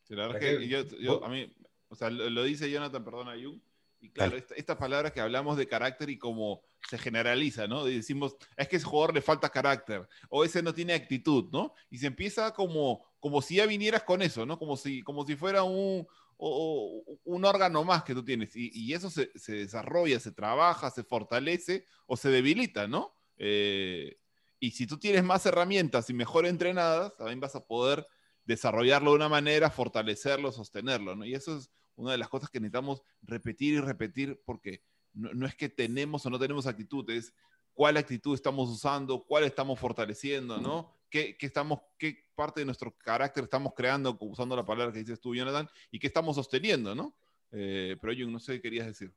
la 0.08 0.38
que 0.38 0.66
yo, 0.68 0.84
yo, 0.98 1.24
a 1.24 1.28
mí, 1.28 1.52
o 1.88 1.94
sea, 1.94 2.10
lo, 2.10 2.42
dice 2.44 2.70
Jonathan, 2.70 3.04
perdón, 3.04 3.28
Ayun, 3.28 3.60
y 4.00 4.10
claro, 4.10 4.36
estas 4.36 4.76
palabras 4.76 5.12
que 5.12 5.20
hablamos 5.20 5.56
de 5.56 5.66
carácter 5.66 6.10
y 6.10 6.18
como 6.18 6.62
se 6.88 6.98
generaliza, 6.98 7.66
¿no? 7.66 7.88
Y 7.88 7.96
decimos, 7.96 8.36
es 8.56 8.68
que 8.68 8.76
ese 8.76 8.84
jugador 8.84 9.14
le 9.14 9.22
falta 9.22 9.48
carácter, 9.48 10.06
o 10.28 10.44
ese 10.44 10.62
no 10.62 10.72
tiene 10.72 10.94
actitud, 10.94 11.48
¿no? 11.50 11.74
Y 11.90 11.98
se 11.98 12.06
empieza 12.06 12.52
como, 12.52 13.04
como 13.18 13.42
si 13.42 13.56
ya 13.56 13.66
vinieras 13.66 14.04
con 14.04 14.22
eso, 14.22 14.46
¿no? 14.46 14.58
Como 14.58 14.76
si, 14.76 15.02
como 15.02 15.26
si 15.26 15.34
fuera 15.34 15.64
un, 15.64 16.06
un 16.38 17.44
órgano 17.44 17.84
más 17.84 18.02
que 18.04 18.14
tú 18.14 18.24
tienes. 18.24 18.50
Y, 18.54 18.92
eso 18.92 19.10
se, 19.10 19.30
desarrolla, 19.46 20.20
se 20.20 20.32
trabaja, 20.32 20.90
se 20.90 21.02
fortalece 21.02 21.86
o 22.06 22.16
se 22.16 22.28
debilita, 22.28 22.86
¿no? 22.86 23.15
Eh, 23.38 24.18
y 24.58 24.70
si 24.70 24.86
tú 24.86 24.98
tienes 24.98 25.22
más 25.24 25.44
herramientas 25.46 26.08
y 26.10 26.14
mejor 26.14 26.46
entrenadas, 26.46 27.16
también 27.16 27.40
vas 27.40 27.54
a 27.54 27.66
poder 27.66 28.06
desarrollarlo 28.44 29.10
de 29.10 29.16
una 29.16 29.28
manera, 29.28 29.70
fortalecerlo, 29.70 30.52
sostenerlo, 30.52 31.16
¿no? 31.16 31.24
Y 31.24 31.34
eso 31.34 31.58
es 31.58 31.70
una 31.96 32.12
de 32.12 32.18
las 32.18 32.28
cosas 32.28 32.48
que 32.50 32.60
necesitamos 32.60 33.02
repetir 33.22 33.74
y 33.74 33.80
repetir 33.80 34.40
porque 34.44 34.82
no, 35.12 35.46
es 35.46 35.54
que 35.54 35.68
tenemos 35.68 36.24
o 36.26 36.30
no 36.30 36.38
tenemos 36.38 36.66
actitud, 36.66 37.08
es 37.10 37.32
cuál 37.72 37.96
actitud 37.96 38.34
estamos 38.34 38.68
usando, 38.68 39.24
cuál 39.24 39.44
estamos 39.44 39.78
fortaleciendo, 39.78 40.58
¿no? 40.58 40.94
¿Qué, 41.10 41.36
estamos, 41.40 41.80
qué 41.98 42.26
parte 42.34 42.60
de 42.60 42.66
nuestro 42.66 42.94
carácter 42.96 43.44
estamos 43.44 43.72
creando, 43.74 44.16
usando 44.20 44.54
la 44.54 44.64
palabra 44.64 44.92
que 44.92 44.98
dices 44.98 45.20
tú, 45.20 45.34
Jonathan, 45.34 45.68
y 45.90 45.98
qué 45.98 46.06
estamos 46.06 46.36
sosteniendo, 46.36 46.94
¿no? 46.94 47.16
Eh, 47.52 47.96
pero 48.00 48.12
yo 48.12 48.28
no 48.28 48.38
sé 48.38 48.54
qué 48.54 48.62
querías 48.62 48.86
decir. 48.86 49.14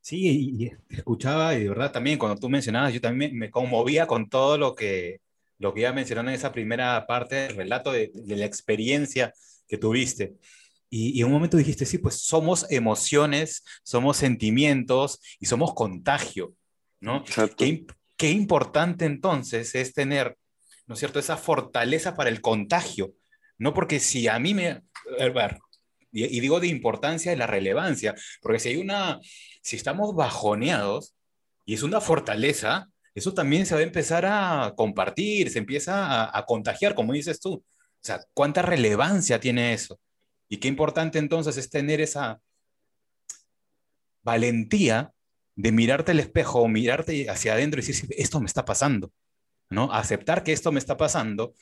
Sí, 0.00 0.56
y, 0.58 0.72
escuchaba, 0.94 1.54
y 1.54 1.64
de 1.64 1.68
verdad 1.68 1.92
también 1.92 2.18
cuando 2.18 2.40
tú 2.40 2.48
mencionabas, 2.48 2.92
yo 2.92 3.00
también 3.00 3.36
me 3.36 3.50
conmovía 3.50 4.06
con 4.06 4.28
todo 4.28 4.58
lo 4.58 4.74
que, 4.74 5.20
lo 5.58 5.74
que 5.74 5.82
ya 5.82 5.92
mencionaron 5.92 6.30
en 6.30 6.34
esa 6.36 6.52
primera 6.52 7.06
parte 7.06 7.36
del 7.36 7.56
relato 7.56 7.92
de, 7.92 8.10
de 8.14 8.36
la 8.36 8.46
experiencia 8.46 9.32
que 9.68 9.78
tuviste. 9.78 10.34
Y, 10.92 11.20
en 11.20 11.26
un 11.26 11.32
momento 11.32 11.56
dijiste, 11.56 11.86
sí, 11.86 11.98
pues 11.98 12.16
somos 12.16 12.66
emociones, 12.68 13.62
somos 13.84 14.16
sentimientos 14.16 15.20
y 15.38 15.46
somos 15.46 15.72
contagio, 15.72 16.52
¿no? 16.98 17.24
Qué, 17.56 17.86
qué, 18.16 18.30
importante 18.32 19.04
entonces 19.04 19.76
es 19.76 19.94
tener, 19.94 20.36
¿no 20.86 20.94
es 20.94 20.98
cierto?, 20.98 21.20
esa 21.20 21.36
fortaleza 21.36 22.16
para 22.16 22.28
el 22.28 22.40
contagio, 22.40 23.12
¿no? 23.56 23.72
Porque 23.72 24.00
si 24.00 24.26
a 24.26 24.40
mí 24.40 24.52
me... 24.52 24.82
Ver, 25.32 25.58
y, 26.12 26.40
digo 26.40 26.60
de 26.60 26.68
importancia 26.68 27.30
de 27.30 27.36
la 27.36 27.46
relevancia, 27.46 28.14
porque 28.42 28.58
si 28.58 28.70
hay 28.70 28.76
una, 28.76 29.20
si 29.62 29.76
estamos 29.76 30.14
bajoneados 30.14 31.14
y 31.64 31.74
es 31.74 31.82
una 31.82 32.00
fortaleza, 32.00 32.88
eso 33.14 33.34
también 33.34 33.66
se 33.66 33.74
va 33.74 33.80
a 33.80 33.84
empezar 33.84 34.24
a 34.26 34.72
compartir, 34.76 35.50
se 35.50 35.58
empieza 35.58 36.06
a, 36.06 36.38
a 36.38 36.44
contagiar, 36.46 36.94
como 36.94 37.12
dices 37.12 37.40
tú. 37.40 37.54
O 37.54 38.02
sea, 38.02 38.20
¿cuánta 38.34 38.62
relevancia 38.62 39.40
tiene 39.40 39.72
eso? 39.72 40.00
Y 40.48 40.58
qué 40.58 40.68
importante 40.68 41.18
entonces 41.18 41.56
es 41.56 41.70
tener 41.70 42.00
esa 42.00 42.40
valentía 44.22 45.12
de 45.56 45.72
mirarte 45.72 46.12
al 46.12 46.20
espejo 46.20 46.66
mirarte 46.68 47.28
hacia 47.28 47.52
adentro 47.52 47.80
y 47.80 47.86
decir, 47.86 48.08
esto 48.16 48.40
me 48.40 48.46
está 48.46 48.64
pasando, 48.64 49.12
¿no? 49.68 49.92
Aceptar 49.92 50.42
que 50.42 50.52
esto 50.52 50.72
me 50.72 50.78
está 50.78 50.96
pasando 50.96 51.54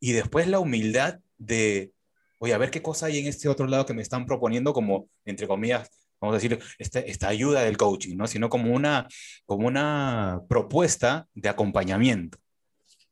y 0.00 0.12
después 0.12 0.46
la 0.48 0.58
humildad 0.58 1.20
de, 1.38 1.92
oye, 2.38 2.54
a 2.54 2.58
ver 2.58 2.70
qué 2.70 2.82
cosa 2.82 3.06
hay 3.06 3.18
en 3.18 3.26
este 3.26 3.48
otro 3.48 3.66
lado 3.66 3.86
que 3.86 3.94
me 3.94 4.02
están 4.02 4.26
proponiendo 4.26 4.72
como, 4.72 5.08
entre 5.24 5.46
comillas, 5.46 5.90
vamos 6.20 6.34
a 6.34 6.38
decir, 6.38 6.58
esta, 6.78 7.00
esta 7.00 7.28
ayuda 7.28 7.62
del 7.62 7.76
coaching, 7.76 8.16
¿no? 8.16 8.26
Sino 8.26 8.48
como 8.48 8.74
una, 8.74 9.08
como 9.46 9.66
una 9.66 10.40
propuesta 10.48 11.28
de 11.34 11.48
acompañamiento, 11.48 12.38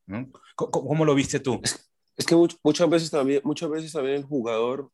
¿no? 0.07 0.31
¿Cómo, 0.57 1.05
lo 1.05 1.15
viste 1.15 1.41
tú? 1.41 1.61
Es, 2.17 2.27
que 2.27 2.35
muchas, 2.63 2.89
veces 2.89 3.11
también, 3.11 3.43
muchas 3.45 3.69
veces 3.69 3.93
también 3.93 4.17
el 4.17 4.25
jugador 4.25 4.91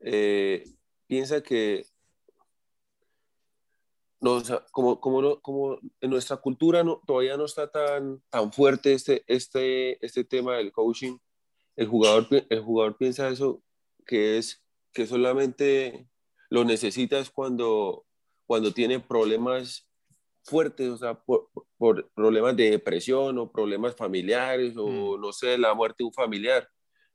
eh, 0.00 0.64
piensa 1.06 1.42
que 1.42 1.86
no, 4.20 4.42
como, 4.70 5.00
como, 5.00 5.40
como 5.40 5.78
en 6.00 6.10
nuestra 6.10 6.36
cultura 6.36 6.82
no, 6.82 7.00
todavía 7.06 7.36
no 7.36 7.44
está 7.44 7.70
tan, 7.70 8.20
tan 8.30 8.52
fuerte 8.52 8.92
este, 8.92 9.24
este, 9.26 10.04
este 10.04 10.24
tema 10.24 10.56
del 10.56 10.72
coaching, 10.72 11.16
el 11.78 11.86
jugador, 11.86 12.26
el 12.50 12.60
jugador 12.60 12.96
piensa 12.96 13.28
eso, 13.28 13.62
que 14.04 14.36
es 14.36 14.64
que 14.92 15.06
solamente 15.06 16.08
lo 16.50 16.64
necesitas 16.64 17.30
cuando, 17.30 18.04
cuando 18.46 18.74
tiene 18.74 18.98
problemas 18.98 19.88
fuertes, 20.42 20.88
o 20.88 20.96
sea, 20.96 21.14
por, 21.14 21.48
por 21.76 22.10
problemas 22.14 22.56
de 22.56 22.72
depresión 22.72 23.38
o 23.38 23.52
problemas 23.52 23.94
familiares 23.94 24.76
o, 24.76 24.88
mm. 24.88 25.20
no 25.20 25.32
sé, 25.32 25.56
la 25.56 25.72
muerte 25.72 25.98
de 26.00 26.06
un 26.06 26.12
familiar. 26.12 26.68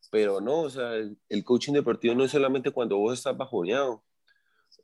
Pero 0.10 0.39
no, 0.39 0.62
o 0.62 0.70
sea, 0.70 0.93
el, 0.96 1.43
coaching 1.43 1.74
deportivo 1.74 2.15
no 2.15 2.24
es 2.24 2.32
solamente 2.32 2.72
cuando 2.72 2.98
vos 2.98 3.17
estás 3.17 3.36
bajoneado. 3.36 4.01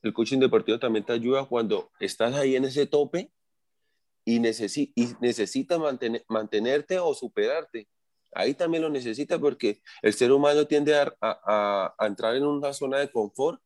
El 0.01 0.11
coaching 0.11 0.39
deportivo 0.39 0.77
también 0.77 1.05
te 1.05 1.13
ayuda 1.13 1.45
cuando 1.45 1.89
estás 2.01 2.35
ahí 2.35 2.57
en 2.57 2.65
ese 2.65 2.85
tope 2.85 3.31
y, 4.25 4.39
necesi 4.39 4.91
y 4.93 5.07
necesitas 5.21 5.79
mantenerte 6.27 6.99
o 6.99 7.13
superarte. 7.13 7.87
Ahí 8.33 8.53
también 8.53 8.83
lo 8.83 8.89
necesitas 8.89 9.39
porque 9.39 9.81
el 10.01 10.13
ser 10.13 10.31
humano 10.31 10.67
tiende 10.67 10.95
a, 10.95 11.95
entrar 11.99 12.35
en 12.35 12.45
una 12.45 12.73
zona 12.73 12.99
de 12.99 13.11
confort 13.11 13.61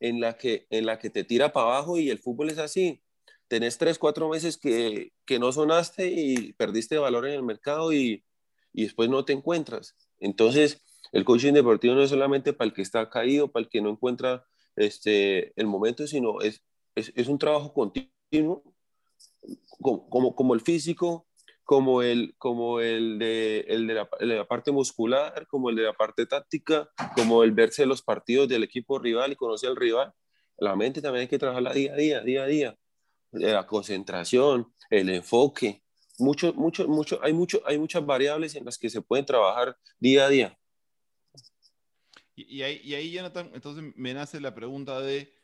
en 0.00 0.20
la, 0.20 0.36
que, 0.36 0.66
en 0.70 0.86
la 0.86 0.98
que 0.98 1.10
te 1.10 1.24
tira 1.24 1.52
para 1.52 1.66
abajo 1.66 1.98
y 1.98 2.10
el 2.10 2.18
fútbol 2.18 2.50
es 2.50 2.58
así. 2.58 3.02
Tenés 3.48 3.78
tres, 3.78 3.98
cuatro 3.98 4.28
meses 4.28 4.58
que, 4.58 5.12
que 5.24 5.38
no 5.38 5.52
sonaste 5.52 6.08
y 6.08 6.52
perdiste 6.54 6.98
valor 6.98 7.26
en 7.26 7.34
el 7.34 7.42
mercado 7.42 7.92
y, 7.92 8.24
y 8.72 8.84
después 8.84 9.08
no 9.08 9.24
te 9.24 9.32
encuentras. 9.32 9.96
Entonces, 10.18 10.82
el 11.12 11.24
coaching 11.24 11.52
deportivo 11.52 11.94
no 11.94 12.02
es 12.02 12.10
solamente 12.10 12.52
para 12.52 12.68
el 12.68 12.74
que 12.74 12.82
está 12.82 13.08
caído, 13.08 13.50
para 13.50 13.64
el 13.64 13.70
que 13.70 13.80
no 13.80 13.90
encuentra 13.90 14.44
este, 14.76 15.58
el 15.58 15.66
momento, 15.66 16.06
sino 16.06 16.40
es, 16.40 16.62
es, 16.94 17.28
un 17.28 17.38
trabajo 17.38 17.72
continuo, 17.72 18.62
como, 19.80 20.34
como, 20.34 20.54
el 20.54 20.60
físico, 20.60 21.25
como 21.66 22.00
el, 22.00 22.36
como 22.38 22.80
el, 22.80 23.18
de, 23.18 23.66
el 23.68 23.88
de, 23.88 23.94
la, 24.20 24.46
parte 24.46 24.70
muscular, 24.70 25.46
como 25.48 25.68
el 25.68 25.74
de 25.74 25.82
la 25.82 25.92
parte 25.92 26.24
táctica, 26.24 26.88
como 27.16 27.42
el 27.42 27.50
verse 27.50 27.84
los 27.84 28.02
partidos 28.02 28.48
del 28.48 28.62
equipo 28.62 29.00
rival 29.00 29.32
y 29.32 29.36
conocer 29.36 29.70
al 29.70 29.76
rival. 29.76 30.12
La 30.58 30.76
mente 30.76 31.02
también 31.02 31.22
hay 31.22 31.28
que 31.28 31.40
trabajarla 31.40 31.72
día 31.72 31.92
a 31.92 31.96
día, 31.96 32.20
día 32.20 32.44
a 32.44 32.46
día. 32.46 32.78
La 33.32 33.66
concentración, 33.66 34.72
el 34.90 35.10
enfoque. 35.10 35.82
mucho, 36.18 36.54
mucho, 36.54 36.86
mucho, 36.86 37.18
hay, 37.20 37.32
mucho, 37.32 37.60
hay 37.66 37.78
muchas 37.78 38.06
variables 38.06 38.54
en 38.54 38.64
las 38.64 38.78
que 38.78 38.88
se 38.88 39.02
pueden 39.02 39.26
trabajar 39.26 39.76
día 39.98 40.26
a 40.26 40.28
día. 40.28 40.58
Y, 42.36 42.62
ahí, 42.62 42.80
y 42.84 42.94
ahí, 42.94 43.10
Jonathan, 43.10 43.50
entonces 43.54 43.92
me 43.96 44.14
nace 44.14 44.40
la 44.40 44.54
pregunta 44.54 45.00
de, 45.00 45.34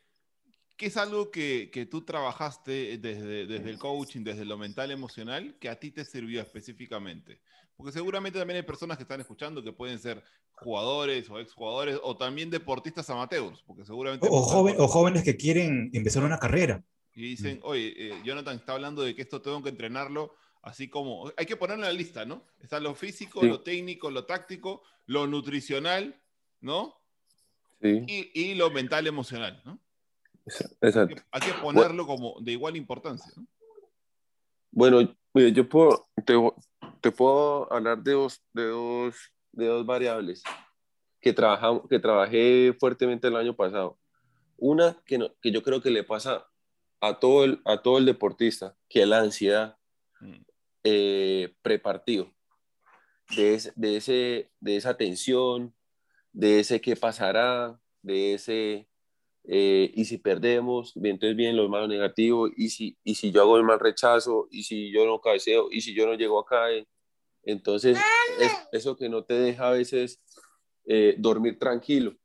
¿qué 0.83 0.89
es 0.89 0.97
algo 0.97 1.31
que, 1.31 1.71
que 1.73 1.87
tú 1.87 2.03
trabajaste 2.03 2.99
desde, 2.99 3.47
desde 3.47 3.71
el 3.71 3.79
coaching, 3.79 4.25
desde 4.25 4.45
lo 4.45 4.59
mental, 4.59 4.91
emocional, 4.91 5.57
que 5.61 5.69
a 5.69 5.79
ti 5.79 5.93
te 5.93 6.05
sirvió 6.05 6.41
específicamente? 6.41 7.39
Porque 7.77 7.93
seguramente 7.93 8.41
también 8.41 8.57
hay 8.57 8.65
personas 8.65 8.97
que 8.97 9.05
están 9.05 9.21
escuchando 9.21 9.63
que 9.63 9.73
pueden 9.73 10.01
ser 10.01 10.25
jugadores 10.51 11.31
o 11.31 11.39
exjugadores 11.39 12.01
o 12.03 12.17
también 12.17 12.51
deportistas 12.51 13.09
amateurs, 13.11 13.63
porque 13.65 13.85
seguramente... 13.85 14.27
O, 14.29 14.39
o 14.39 14.89
jóvenes 14.89 15.23
que 15.23 15.37
quieren 15.37 15.89
empezar 15.93 16.25
una 16.25 16.41
carrera. 16.41 16.85
Y 17.15 17.23
dicen, 17.29 17.59
mm. 17.59 17.63
oye, 17.63 17.95
eh, 17.97 18.21
Jonathan 18.25 18.57
está 18.57 18.73
hablando 18.73 19.03
de 19.03 19.15
que 19.15 19.23
esto 19.23 19.41
tengo 19.41 19.63
que 19.63 19.69
entrenarlo 19.69 20.35
así 20.63 20.89
como... 20.89 21.33
Hay 21.37 21.47
que 21.47 21.57
ponerlo 21.57 21.85
en 21.85 21.93
la 21.93 21.97
lista, 21.97 22.25
¿no? 22.25 22.45
Está 22.59 22.81
lo 22.81 22.97
físico, 22.97 23.41
lo 23.45 23.61
técnico, 23.61 24.11
lo 24.11 24.25
táctico, 24.25 24.83
lo 25.07 25.29
nutricional, 25.29 26.21
¿no? 26.61 26.97
Sí. 27.81 28.33
Y, 28.35 28.55
lo 28.57 28.73
mental, 28.73 29.07
emocional, 29.07 29.63
¿no? 29.65 29.79
Exacto. 30.47 31.23
Hay 31.31 31.41
que, 31.41 31.53
ponerlo 31.55 32.07
como 32.07 32.41
de 32.41 32.53
igual 32.53 32.77
importancia, 32.77 33.33
¿no? 33.37 33.47
Bueno, 34.73 35.15
yo 35.35 35.69
puedo, 35.69 36.09
te, 37.01 37.13
puedo 37.13 37.71
hablar 37.73 38.03
de 38.03 38.13
dos, 38.13 38.43
de 38.55 38.69
dos, 38.69 39.17
de 39.53 39.67
dos 39.67 39.85
variables 39.85 40.43
que, 41.21 41.33
trabajamos, 41.35 41.83
que 41.89 41.99
trabajé 41.99 42.75
fuertemente 42.81 43.29
el 43.29 43.37
año 43.37 43.55
pasado. 43.55 43.99
Una 44.57 44.97
que, 45.05 45.19
no, 45.19 45.31
que 45.43 45.53
yo 45.53 45.63
creo 45.63 45.83
que 45.83 45.91
le 45.91 46.05
pasa 46.05 46.47
a 47.01 47.19
todo 47.19 47.45
el, 47.45 47.61
a 47.67 47.83
todo 47.83 47.99
el 47.99 48.07
deportista, 48.07 48.75
que 48.89 49.03
es 49.03 49.09
la 49.09 49.21
ansiedad 49.21 49.77
mm. 50.21 50.41
eh, 50.85 51.55
prepartido, 51.61 52.33
de, 53.37 53.73
de, 53.77 53.97
ese, 53.97 54.51
de 54.61 54.77
esa 54.77 54.97
tensión, 54.97 55.75
de 56.33 56.61
ese 56.61 56.81
qué 56.81 56.97
pasará, 56.97 57.79
de 58.01 58.35
ese 58.35 58.89
eh, 59.45 59.91
y 59.95 60.05
si 60.05 60.19
perdemos, 60.19 60.95
entonces 60.97 61.37
bien 61.37 61.57
lo 61.57 61.69
malo 61.69 61.89
negativo, 61.89 62.49
y 62.57 62.71
si, 62.71 62.97
y 63.05 63.15
si 63.15 63.33
yo 63.33 63.43
hago 63.43 63.57
el 63.57 63.65
mal 63.65 63.81
rechazo, 63.81 64.49
y 64.51 64.63
si 64.65 64.91
yo 64.93 65.07
no 65.07 65.21
cabeceo, 65.21 65.69
y 65.71 65.81
si 65.81 65.95
yo 65.95 66.07
no 66.07 66.15
llego 66.15 66.41
acá, 66.41 66.71
eh, 66.73 66.87
entonces 67.45 67.99
es 68.39 68.53
eso 68.73 68.97
que 68.97 69.09
no 69.09 69.25
te 69.25 69.35
deja 69.35 69.69
a 69.69 69.73
veces 69.73 70.21
dormir 71.19 71.59
tranquilo. 71.59 72.17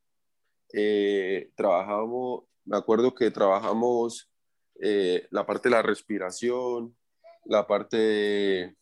trabajamos, 1.55 2.43
me 2.65 2.77
acuerdo 2.77 3.13
que 3.13 3.31
trabajamos 3.31 4.29
eh, 4.79 5.27
la 5.31 5.45
parte 5.45 5.69
de 5.69 5.75
la 5.75 5.81
respiración, 5.81 6.95
la 7.45 7.65
parte 7.65 8.75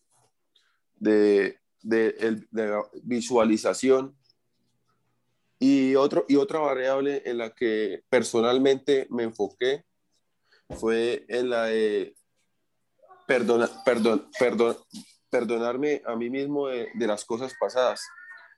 de, 0.96 1.58
de, 1.82 2.48
la 2.52 2.84
visualización 3.04 4.18
y, 5.66 5.96
otro, 5.96 6.26
y 6.28 6.36
otra 6.36 6.60
variable 6.60 7.24
en 7.26 7.40
la 7.40 7.50
que 7.50 8.04
personalmente 8.08 9.08
me 9.10 9.24
enfoqué 9.24 9.84
fue 10.70 11.26
en 11.28 11.50
la 11.50 11.66
de 11.66 12.16
perdona, 13.26 13.68
perdón, 13.84 14.30
perdón, 14.38 14.78
perdonarme 15.32 16.04
a 16.06 16.16
mí 16.16 16.30
mismo 16.30 16.68
de, 16.68 16.90
de, 16.94 17.08
las 17.08 17.26
cosas 17.26 17.52
pasadas, 17.60 18.00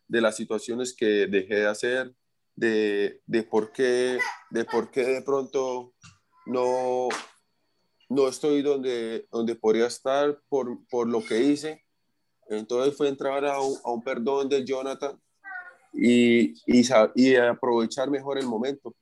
de 0.05 0.19
las 0.19 0.35
situaciones 0.35 0.93
que 0.93 1.27
dejé 1.27 1.55
de 1.55 1.67
hacer, 1.67 2.13
de, 2.57 3.21
de, 3.25 3.43
por, 3.43 3.71
qué, 3.71 4.19
de 4.49 4.65
por 4.65 4.91
qué 4.91 5.05
de 5.05 5.21
pronto 5.21 5.93
no, 6.45 7.07
no 8.09 8.27
estoy 8.27 8.63
donde, 8.63 9.27
donde 9.31 9.55
podría 9.55 9.87
estar 9.87 10.41
por, 10.49 10.85
por 10.89 11.07
lo 11.07 11.23
que 11.23 11.39
hice. 11.39 11.85
Entonces 12.49 12.97
fue 12.97 13.07
entrar 13.07 13.45
a 13.45 13.61
un, 13.61 13.77
a 13.85 13.91
un 13.91 14.03
perdón 14.03 14.49
de 14.49 14.65
Jonathan 14.65 15.17
y, 15.99 16.53
y, 16.67 17.35
aprovechar 17.35 18.11
mejor 18.11 18.37
el 18.37 18.45
momento, 18.45 18.95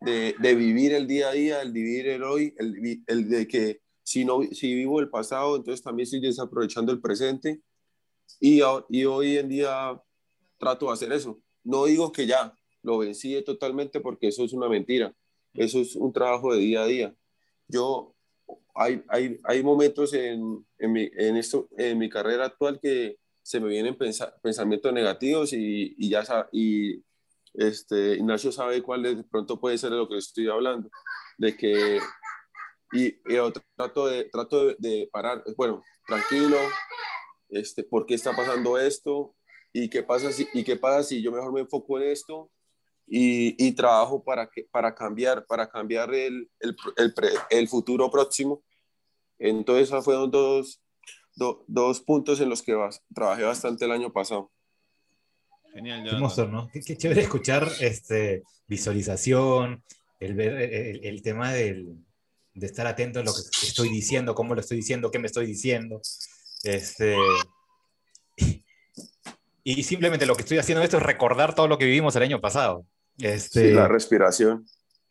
de, 0.00 0.34
vivir 0.54 0.92
el 0.92 1.06
día 1.06 1.30
a 1.30 1.32
día, 1.32 1.62
el 1.62 1.72
vivir 1.72 2.08
el 2.08 2.22
hoy, 2.22 2.54
el, 2.58 3.28
de 3.28 3.48
que 3.48 3.80
si, 4.02 4.24
no, 4.24 4.42
si 4.52 4.74
vivo 4.74 5.00
el 5.00 5.08
pasado, 5.08 5.56
entonces 5.56 5.82
también 5.82 6.04
estoy 6.04 6.20
desaprovechando 6.20 6.92
el 6.92 7.00
presente. 7.00 7.62
Y, 8.38 8.60
hoy 8.60 9.38
en 9.38 9.48
día 9.48 9.98
trato 10.58 10.86
de 10.86 10.92
hacer 10.92 11.12
eso. 11.12 11.40
No 11.64 11.86
digo 11.86 12.12
que 12.12 12.26
ya 12.26 12.54
lo 12.82 12.98
vencí 12.98 13.40
totalmente 13.42 14.00
porque 14.00 14.28
eso 14.28 14.44
es 14.44 14.52
una 14.52 14.68
mentira. 14.68 15.14
Eso 15.54 15.80
es 15.80 15.96
un 15.96 16.12
trabajo 16.12 16.52
de 16.52 16.60
día 16.60 16.82
a 16.82 16.86
día. 16.86 17.14
Yo, 17.66 18.14
hay, 18.74 19.02
hay, 19.08 19.38
hay 19.44 19.62
momentos 19.62 20.12
en, 20.12 20.66
en, 20.78 21.36
esto, 21.36 21.68
en 21.78 21.98
mi 21.98 22.10
carrera 22.10 22.46
actual 22.46 22.78
que 22.80 23.16
se 23.42 23.60
me 23.60 23.68
vienen 23.68 23.96
pensamientos 24.42 24.92
negativos 24.92 25.52
y, 25.52 25.94
y 25.98 26.08
ya 26.10 26.24
y 26.52 27.02
este, 27.54 28.14
Ignacio 28.14 28.52
sabe 28.52 28.82
cuál 28.82 29.02
de 29.02 29.24
pronto 29.24 29.60
puede 29.60 29.78
ser 29.78 29.90
de 29.90 29.96
lo 29.96 30.08
que 30.08 30.16
estoy 30.16 30.48
hablando, 30.48 30.88
de 31.38 31.56
que 31.56 31.98
y, 32.92 33.06
y 33.06 33.52
trato, 33.76 34.06
de, 34.06 34.24
trato 34.24 34.74
de, 34.78 35.08
parar, 35.10 35.42
bueno, 35.56 35.82
tranquilo, 36.06 36.58
este, 37.48 37.84
¿por 37.84 38.06
qué 38.06 38.14
está 38.14 38.34
pasando 38.36 38.78
esto? 38.78 39.34
¿Y 39.72 39.88
qué 39.88 40.02
pasa 40.02 40.30
si, 40.30 40.46
y 40.52 40.62
qué 40.62 40.76
pasa 40.76 41.02
si 41.02 41.22
yo 41.22 41.32
mejor 41.32 41.52
me 41.52 41.60
enfoco 41.60 41.98
en 41.98 42.10
esto 42.10 42.50
y, 43.06 43.72
trabajo 43.72 44.22
para, 44.22 44.48
que, 44.48 44.64
para 44.70 44.94
cambiar, 44.94 45.46
para 45.46 45.68
cambiar 45.68 46.14
el, 46.14 46.50
el, 46.60 46.76
el, 47.50 47.68
futuro 47.68 48.10
próximo. 48.10 48.62
Entonces, 49.38 49.88
esos 49.88 50.04
fueron 50.04 50.30
dos, 50.30 50.81
dos 51.34 52.00
puntos 52.00 52.40
en 52.40 52.48
los 52.48 52.62
que 52.62 52.76
trabajé 53.14 53.42
bastante 53.42 53.84
el 53.84 53.92
año 53.92 54.12
pasado. 54.12 54.50
Genial, 55.72 56.04
Qué 56.04 56.10
hermoso, 56.10 56.46
¿no? 56.46 56.68
Qué, 56.72 56.96
chévere 56.96 57.22
escuchar 57.22 57.68
este, 57.80 58.42
visualización, 58.66 59.82
el, 60.20 60.34
ver, 60.34 60.52
el, 61.02 61.22
tema 61.22 61.52
del, 61.52 61.96
de 62.54 62.66
estar 62.66 62.86
atento 62.86 63.20
a 63.20 63.24
lo 63.24 63.32
que 63.32 63.66
estoy 63.66 63.88
diciendo, 63.88 64.34
cómo 64.34 64.54
lo 64.54 64.60
estoy 64.60 64.76
diciendo, 64.76 65.10
qué 65.10 65.18
me 65.18 65.26
estoy 65.26 65.46
diciendo. 65.46 66.02
Este, 66.62 67.16
y 69.64 69.82
simplemente 69.82 70.26
lo 70.26 70.34
que 70.34 70.42
estoy 70.42 70.58
haciendo 70.58 70.82
esto 70.82 70.96
es 70.96 71.02
recordar 71.02 71.54
todo 71.54 71.68
lo 71.68 71.78
que 71.78 71.84
vivimos 71.84 72.14
el 72.16 72.24
año 72.24 72.40
pasado. 72.40 72.84
Este... 73.18 73.68
Sí, 73.68 73.74
la 73.74 73.88
respiración. 73.88 74.66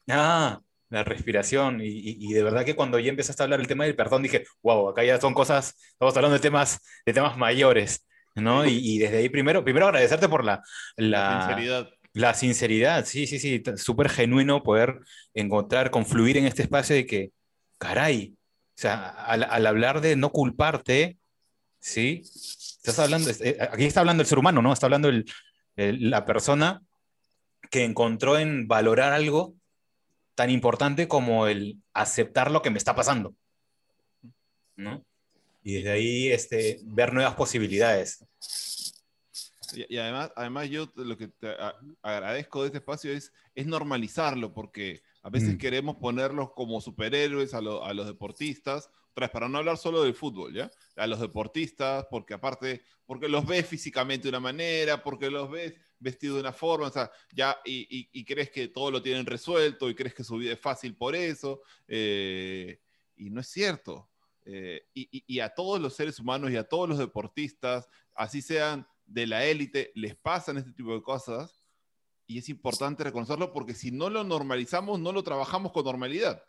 Ah, 0.10 0.62
la 0.91 1.04
respiración. 1.04 1.80
Y, 1.82 2.32
de 2.32 2.43
verdad 2.43 2.63
que 2.63 2.75
cuando 2.75 2.99
ya 2.99 3.10
empezaste 3.10 3.41
a 3.41 3.45
hablar 3.45 3.60
el 3.60 3.67
tema 3.67 3.86
del 3.86 3.95
perdón, 3.95 4.21
dije, 4.21 4.45
wow, 4.62 4.89
acá 4.89 5.04
ya 5.04 5.19
son 5.19 5.34
cosas, 5.34 5.75
estamos 5.93 6.15
hablando 6.15 6.36
de 6.36 6.41
temas, 6.41 6.80
de 7.06 7.13
temas 7.13 7.38
mayores, 7.38 8.06
¿no? 8.36 8.65
Y, 8.65 8.99
desde 8.99 9.17
ahí 9.17 9.30
primero, 9.30 9.63
primero 9.63 9.88
agradecerte 9.88 10.30
por 10.30 10.43
la, 10.45 10.62
la, 10.97 11.47
sinceridad. 11.47 11.89
La 12.13 12.34
sinceridad, 12.34 13.06
sí, 13.06 13.25
sí, 13.25 13.39
sí, 13.39 13.63
súper 13.77 14.10
genuino 14.10 14.63
poder 14.63 14.99
encontrar, 15.34 15.89
confluir 15.89 16.38
en 16.38 16.45
este 16.45 16.62
espacio 16.63 16.95
de 16.95 17.06
que, 17.06 17.32
caray, 17.77 18.36
o 18.36 18.82
sea, 18.82 19.10
al, 19.10 19.43
al 19.43 19.65
hablar 19.65 20.01
de 20.01 20.15
no 20.15 20.30
culparte, 20.32 21.17
¿sí? 21.80 22.21
Estás 22.23 22.99
hablando, 22.99 23.30
eh, 23.30 23.58
aquí 23.71 23.86
está 23.86 24.01
hablando 24.01 24.21
el 24.21 24.27
ser 24.27 24.39
humano, 24.39 24.62
¿no? 24.62 24.73
Está 24.73 24.88
hablando 24.88 25.08
el, 25.08 25.25
la 25.75 26.25
persona 26.25 26.82
que 27.69 27.86
encontró 27.86 28.38
en 28.38 28.67
valorar 28.67 29.13
algo 29.13 29.56
tan 30.36 30.50
importante 30.50 31.08
como 31.08 31.48
el 31.48 31.82
aceptar 31.94 32.52
lo 32.52 32.62
que 32.62 32.70
me 32.70 32.78
está 32.78 32.96
pasando. 32.96 33.36
¿no? 34.76 35.06
Y 35.63 35.76
desde 35.76 35.91
ahí 35.91 36.28
este, 36.30 36.80
ver 36.84 37.13
nuevas 37.13 37.36
posibilidades. 37.36 38.26
Y, 39.74 39.98
además, 39.98 40.32
además 40.36 40.70
yo 40.70 40.91
lo 40.96 41.17
que 41.17 41.30
te 41.30 41.56
agradezco 42.02 42.62
de 42.62 42.67
este 42.67 42.80
espacio 42.80 43.13
es, 43.13 43.32
es 43.56 43.67
normalizarlo, 43.67 44.54
porque 44.54 45.02
a 45.22 45.30
veces 45.30 45.56
mm. 45.56 45.58
queremos 45.58 45.96
ponerlos 45.98 46.52
como 46.54 46.82
superhéroes 46.82 47.54
a, 47.54 47.60
a 47.60 47.94
los 47.94 48.06
deportistas 48.08 48.89
para 49.13 49.50
no 49.50 49.58
hablar 49.58 49.78
solo 49.78 50.04
del 50.04 50.13
fútbol, 50.13 50.54
¿ya? 50.54 50.71
A 50.95 51.08
los 51.08 51.19
deportistas, 51.19 52.06
porque 52.10 52.34
aparte, 52.34 52.84
porque 53.06 53.28
los 53.28 53.45
ves 53.45 53.65
físicamente 53.67 54.24
de 54.24 54.30
una 54.30 54.39
manera, 54.39 55.04
porque 55.04 55.30
los 55.30 55.50
ves 55.50 55.74
vestidos 56.00 56.36
de 56.36 56.41
una 56.41 56.54
forma, 56.54 56.88
o 56.88 56.91
sea, 56.91 57.12
ya, 57.34 57.58
y, 57.65 58.24
crees 58.26 58.50
que 58.50 58.69
todo 58.69 58.91
lo 58.91 59.02
tienen 59.02 59.26
resuelto 59.26 59.89
y 59.89 59.95
crees 59.95 60.13
que 60.13 60.24
su 60.24 60.38
vida 60.38 60.54
es 60.54 60.60
fácil 60.60 60.95
por 60.95 61.15
eso, 61.15 61.62
eh, 61.88 62.80
y 63.15 63.30
no 63.30 63.41
es 63.41 63.47
cierto. 63.47 64.10
Eh, 64.45 64.88
y, 64.93 65.39
a 65.39 65.54
todos 65.54 65.80
los 65.80 65.95
seres 65.95 66.19
humanos 66.19 66.52
y 66.52 66.58
a 66.58 66.67
todos 66.67 66.89
los 66.89 66.97
deportistas, 66.97 67.88
así 68.15 68.41
sean 68.41 68.88
de 69.06 69.28
la 69.28 69.45
élite, 69.45 69.91
les 69.93 70.15
pasan 70.15 70.58
este 70.58 70.71
tipo 70.71 70.93
de 70.93 71.02
cosas, 71.02 71.62
y 72.26 72.38
es 72.38 72.47
importante 72.47 73.04
reconocerlo 73.04 73.52
porque 73.52 73.74
si 73.74 73.91
no 73.91 74.10
lo 74.10 74.24
normalizamos, 74.24 75.00
no 75.00 75.12
lo 75.12 75.21
trabajamos 75.21 75.74
con 75.74 75.84
normalidad. 75.84 76.41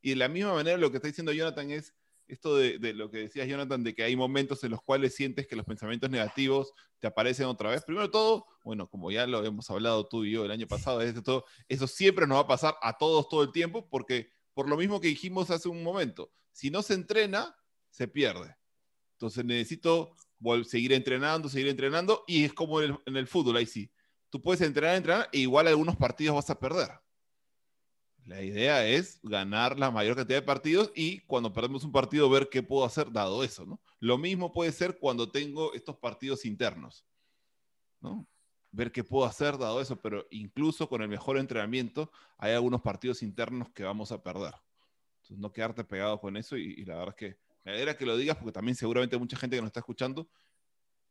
Y 0.00 0.10
de 0.10 0.16
la 0.16 0.28
misma 0.28 0.54
manera 0.54 0.76
lo 0.76 0.90
que 0.90 0.96
está 0.98 1.08
diciendo 1.08 1.32
Jonathan 1.32 1.70
es 1.70 1.94
esto 2.32 2.56
de, 2.56 2.94
lo 2.94 3.10
que 3.10 3.18
decías 3.18 3.46
Jonathan, 3.46 3.84
de 3.84 3.94
que 3.94 4.04
hay 4.04 4.16
momentos 4.16 4.64
en 4.64 4.70
los 4.70 4.82
cuales 4.82 5.14
sientes 5.14 5.46
que 5.46 5.54
los 5.54 5.66
pensamientos 5.66 6.08
negativos 6.08 6.72
te 6.98 7.06
aparecen 7.06 7.46
otra 7.46 7.70
vez. 7.70 7.84
Primero 7.84 8.10
todo, 8.10 8.46
bueno, 8.64 8.88
como 8.88 9.10
ya 9.10 9.26
lo 9.26 9.44
hemos 9.44 9.68
hablado 9.70 10.06
tú 10.06 10.24
y 10.24 10.32
yo 10.32 10.44
el 10.44 10.50
año 10.50 10.66
pasado, 10.66 11.00
todo, 11.22 11.44
eso 11.68 11.86
siempre 11.86 12.26
nos 12.26 12.38
va 12.38 12.42
a 12.42 12.46
pasar 12.46 12.74
a 12.80 12.96
todos 12.96 13.28
todo 13.28 13.42
el 13.42 13.52
tiempo, 13.52 13.86
porque 13.90 14.30
por 14.54 14.68
lo 14.68 14.76
mismo 14.76 15.00
que 15.00 15.08
dijimos 15.08 15.50
hace 15.50 15.68
un 15.68 15.82
momento, 15.82 16.32
si 16.52 16.70
no 16.70 16.82
se 16.82 16.94
entrena, 16.94 17.54
se 17.90 18.08
pierde. 18.08 18.56
Entonces 19.12 19.44
necesito 19.44 20.16
seguir 20.64 20.92
entrenando, 20.92 21.48
seguir 21.48 21.68
entrenando, 21.68 22.24
y 22.26 22.44
es 22.44 22.52
como 22.52 22.80
en 22.80 22.98
el, 23.04 23.26
fútbol, 23.26 23.56
ahí 23.56 23.66
sí. 23.66 23.90
Tú 24.30 24.40
puedes 24.40 24.62
entrenar, 24.62 24.96
entrenar, 24.96 25.28
e 25.32 25.40
igual 25.40 25.68
algunos 25.68 25.96
partidos 25.96 26.36
vas 26.36 26.50
a 26.50 26.58
perder. 26.58 26.88
La 28.24 28.42
idea 28.42 28.86
es 28.86 29.18
ganar 29.22 29.78
la 29.78 29.90
mayor 29.90 30.16
cantidad 30.16 30.38
de 30.38 30.46
partidos 30.46 30.92
y 30.94 31.20
cuando 31.20 31.52
perdemos 31.52 31.82
un 31.82 31.90
partido 31.90 32.30
ver 32.30 32.48
qué 32.48 32.62
puedo 32.62 32.84
hacer 32.84 33.10
dado 33.10 33.42
eso, 33.42 33.66
¿no? 33.66 33.80
Lo 33.98 34.16
mismo 34.16 34.52
puede 34.52 34.70
ser 34.70 34.98
cuando 34.98 35.30
tengo 35.30 35.74
estos 35.74 35.96
partidos 35.96 36.44
internos, 36.44 37.04
¿no? 38.00 38.28
Ver 38.70 38.92
qué 38.92 39.02
puedo 39.02 39.26
hacer 39.26 39.58
dado 39.58 39.80
eso, 39.80 40.00
pero 40.00 40.26
incluso 40.30 40.88
con 40.88 41.02
el 41.02 41.08
mejor 41.08 41.36
entrenamiento 41.36 42.12
hay 42.38 42.52
algunos 42.52 42.80
partidos 42.80 43.22
internos 43.22 43.70
que 43.70 43.82
vamos 43.82 44.12
a 44.12 44.22
perder. 44.22 44.54
Entonces 45.16 45.38
no 45.38 45.52
quedarte 45.52 45.82
pegado 45.84 46.20
con 46.20 46.36
eso 46.36 46.56
y, 46.56 46.84
la 46.84 46.96
verdad 46.96 47.14
es 47.18 47.28
que 47.30 47.38
me 47.64 47.72
alegra 47.72 47.96
que 47.96 48.06
lo 48.06 48.16
digas 48.16 48.36
porque 48.36 48.52
también 48.52 48.76
seguramente 48.76 49.18
mucha 49.18 49.36
gente 49.36 49.56
que 49.56 49.62
nos 49.62 49.68
está 49.68 49.80
escuchando 49.80 50.28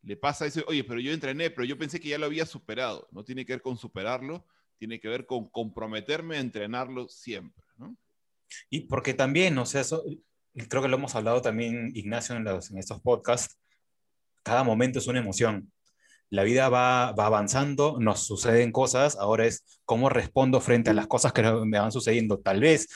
le 0.03 0.17
pasa 0.17 0.45
eso, 0.45 0.63
oye, 0.67 0.83
pero 0.83 0.99
yo 0.99 1.11
entrené, 1.11 1.51
pero 1.51 1.63
yo 1.65 1.77
pensé 1.77 1.99
que 1.99 2.09
ya 2.09 2.17
lo 2.17 2.25
había 2.25 2.45
superado. 2.45 3.07
No 3.11 3.23
tiene 3.23 3.45
que 3.45 3.53
ver 3.53 3.61
con 3.61 3.77
superarlo, 3.77 4.45
tiene 4.81 4.99
que 4.99 5.09
ver 5.09 5.27
con 5.27 5.47
comprometerme 5.47 6.37
a 6.37 6.39
entrenarlo 6.39 7.07
siempre, 7.07 7.63
¿no? 7.77 7.95
Y 8.67 8.87
porque 8.87 9.13
también, 9.13 9.55
o 9.59 9.65
sea, 9.67 9.81
eso, 9.81 10.03
creo 10.69 10.81
que 10.81 10.87
lo 10.87 10.97
hemos 10.97 11.13
hablado 11.13 11.39
también, 11.39 11.91
Ignacio, 11.93 12.35
en, 12.35 12.47
en 12.47 12.77
estos 12.79 12.99
podcasts, 12.99 13.59
cada 14.41 14.63
momento 14.63 14.97
es 14.97 15.05
una 15.05 15.19
emoción. 15.19 15.71
La 16.31 16.41
vida 16.41 16.67
va, 16.67 17.11
va 17.11 17.27
avanzando, 17.27 17.97
nos 17.99 18.25
suceden 18.25 18.71
cosas, 18.71 19.17
ahora 19.17 19.45
es 19.45 19.79
cómo 19.85 20.09
respondo 20.09 20.59
frente 20.61 20.89
a 20.89 20.93
las 20.93 21.05
cosas 21.05 21.31
que 21.31 21.43
me 21.43 21.77
van 21.77 21.91
sucediendo. 21.91 22.39
Tal 22.39 22.59
vez 22.59 22.87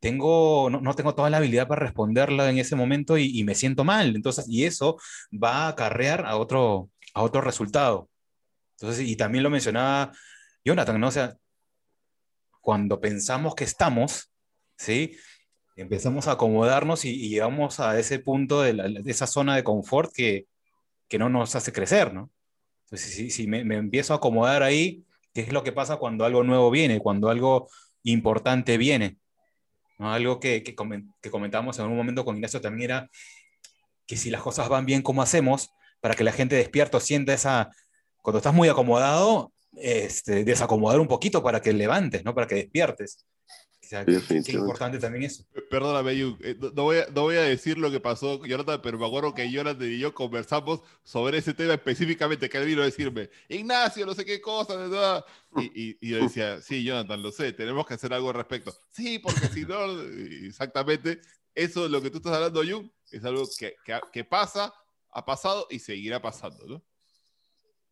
tengo, 0.00 0.70
no, 0.70 0.80
no 0.80 0.94
tengo 0.94 1.14
toda 1.14 1.28
la 1.28 1.36
habilidad 1.36 1.68
para 1.68 1.84
responderla 1.84 2.48
en 2.48 2.56
ese 2.56 2.76
momento 2.76 3.18
y, 3.18 3.38
y, 3.38 3.44
me 3.44 3.54
siento 3.54 3.84
mal. 3.84 4.16
Entonces, 4.16 4.48
y 4.48 4.64
eso 4.64 4.96
va 5.30 5.66
a 5.66 5.68
acarrear 5.68 6.24
a 6.24 6.38
otro, 6.38 6.88
a 7.12 7.22
otro 7.22 7.42
resultado. 7.42 8.08
Entonces, 8.78 9.06
y 9.06 9.16
también 9.16 9.44
lo 9.44 9.50
mencionaba 9.50 10.12
Jonathan, 10.66 11.00
¿no? 11.00 11.06
O 11.06 11.12
sea, 11.12 11.36
cuando 12.60 13.00
pensamos 13.00 13.54
que 13.54 13.62
estamos, 13.62 14.32
¿sí? 14.76 15.16
Empezamos 15.76 16.26
a 16.26 16.32
acomodarnos 16.32 17.04
y, 17.04 17.28
llegamos 17.28 17.78
a 17.78 17.96
ese 18.00 18.18
punto 18.18 18.62
de, 18.62 19.02
esa 19.06 19.28
zona 19.28 19.54
de 19.54 19.62
confort 19.62 20.12
que, 20.12 20.48
que, 21.06 21.18
no 21.18 21.28
nos 21.28 21.54
hace 21.54 21.72
crecer, 21.72 22.12
¿no? 22.12 22.32
Entonces, 22.86 23.14
si, 23.14 23.30
si 23.30 23.46
me, 23.46 23.64
me, 23.64 23.76
empiezo 23.76 24.12
a 24.12 24.16
acomodar 24.16 24.64
ahí, 24.64 25.04
¿qué 25.32 25.42
es 25.42 25.52
lo 25.52 25.62
que 25.62 25.70
pasa 25.70 25.98
cuando 25.98 26.24
algo 26.24 26.42
nuevo 26.42 26.68
viene, 26.72 26.98
cuando 26.98 27.28
algo 27.28 27.68
importante 28.02 28.76
viene? 28.76 29.18
¿no? 29.98 30.12
Algo 30.12 30.40
que, 30.40 30.64
que, 30.64 30.74
que 31.22 31.30
comentamos 31.30 31.78
en 31.78 31.86
un 31.86 31.96
momento 31.96 32.24
con 32.24 32.36
Ignacio 32.36 32.60
también 32.60 32.90
era 32.90 33.10
que 34.06 34.16
si 34.16 34.30
las 34.30 34.42
cosas 34.42 34.68
van 34.68 34.86
bien, 34.86 35.02
¿cómo 35.02 35.22
hacemos 35.22 35.70
para 36.00 36.14
que 36.14 36.24
la 36.24 36.32
gente 36.32 36.56
despierto 36.56 36.98
sienta 36.98 37.32
esa... 37.32 37.70
Cuando 38.22 38.38
estás 38.38 38.54
muy 38.54 38.68
acomodado, 38.68 39.52
este, 39.76 40.44
desacomodar 40.44 41.00
un 41.00 41.08
poquito 41.08 41.42
para 41.42 41.60
que 41.60 41.72
levantes, 41.72 42.24
¿no? 42.24 42.34
Para 42.34 42.46
que 42.46 42.56
despiertes. 42.56 43.24
O 43.86 43.88
sea, 43.88 44.04
qué 44.04 44.52
importante 44.52 44.98
también 44.98 45.24
eso. 45.24 45.44
Perdóname, 45.70 46.12
eh, 46.12 46.56
no, 46.74 46.82
voy 46.82 46.98
a, 46.98 47.06
no 47.06 47.22
voy 47.22 47.36
a 47.36 47.42
decir 47.42 47.78
lo 47.78 47.88
que 47.88 48.00
pasó, 48.00 48.44
Jonathan, 48.44 48.80
pero 48.82 48.98
me 48.98 49.06
acuerdo 49.06 49.32
que 49.32 49.48
Jonathan 49.48 49.88
y 49.88 49.98
yo 49.98 50.12
conversamos 50.12 50.80
sobre 51.04 51.38
ese 51.38 51.54
tema 51.54 51.74
específicamente, 51.74 52.48
que 52.48 52.58
él 52.58 52.66
vino 52.66 52.82
a 52.82 52.86
decirme, 52.86 53.30
Ignacio, 53.48 54.04
no 54.04 54.14
sé 54.14 54.24
qué 54.24 54.40
cosa, 54.40 54.76
de 54.76 54.88
verdad. 54.88 55.24
Y, 55.56 55.96
y, 56.00 56.10
yo 56.10 56.18
decía, 56.18 56.60
sí, 56.60 56.82
Jonathan, 56.82 57.22
lo 57.22 57.30
sé, 57.30 57.52
tenemos 57.52 57.86
que 57.86 57.94
hacer 57.94 58.12
algo 58.12 58.30
al 58.30 58.34
respecto. 58.34 58.74
Sí, 58.90 59.20
porque 59.20 59.46
si 59.54 59.64
no, 59.64 59.78
exactamente, 60.44 61.20
eso 61.54 61.84
es 61.84 61.90
lo 61.90 62.02
que 62.02 62.10
tú 62.10 62.16
estás 62.16 62.32
hablando, 62.32 62.64
Jung, 62.64 62.90
es 63.12 63.24
algo 63.24 63.44
que, 63.56 63.76
que, 63.84 64.00
que 64.12 64.24
pasa, 64.24 64.74
ha 65.12 65.24
pasado 65.24 65.68
y 65.70 65.78
seguirá 65.78 66.20
pasando, 66.20 66.66
¿no? 66.66 66.82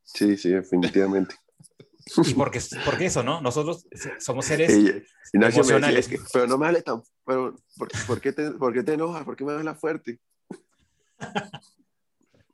Sí, 0.02 0.36
sí, 0.36 0.48
definitivamente. 0.48 1.36
Y 2.27 2.35
porque, 2.35 2.61
porque 2.85 3.07
eso, 3.07 3.22
¿no? 3.22 3.40
Nosotros 3.40 3.87
somos 4.18 4.44
seres 4.44 5.05
emocionales. 5.33 6.09
pero 6.33 6.46
no 6.46 6.59
me 6.59 6.66
hables 6.66 6.85
tan... 6.85 7.03
Pero, 7.24 7.57
¿por, 8.07 8.20
qué 8.20 8.33
te, 8.33 8.50
¿Por 8.53 8.74
qué 8.74 8.83
te 8.83 8.94
enojas? 8.94 9.24
¿Por 9.24 9.37
qué 9.37 9.44
me 9.44 9.53
hablas 9.53 9.81
fuerte? 9.81 10.20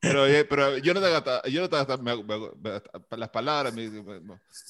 Pero, 0.00 0.24
pero 0.48 0.78
yo 0.78 0.94
no 0.94 1.00
te 1.00 1.50
yo 1.50 1.60
no 1.60 1.68
te 1.68 3.16
las 3.16 3.28
palabras, 3.28 3.74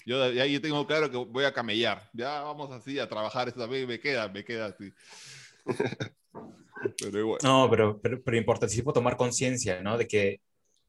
yo 0.05 0.33
ya 0.33 0.44
yo 0.44 0.61
tengo 0.61 0.85
claro 0.88 1.09
que 1.09 1.16
voy 1.18 1.44
a 1.44 1.53
camellar, 1.53 2.11
ya 2.12 2.40
vamos 2.40 2.72
así 2.72 2.98
a 2.98 3.09
trabajar, 3.09 3.48
eso 3.48 3.61
también 3.61 3.87
me 3.87 4.00
queda, 4.00 4.29
me 4.29 4.44
queda 4.44 4.66
así. 4.66 4.92
Pero 6.98 7.18
igual. 7.18 7.38
No, 7.42 7.68
pero, 7.68 8.00
pero, 8.00 8.22
pero 8.22 8.37
importantísimo 8.38 8.92
tomar 8.94 9.18
conciencia, 9.18 9.83
¿no? 9.83 9.98
De 9.98 10.09
que 10.09 10.40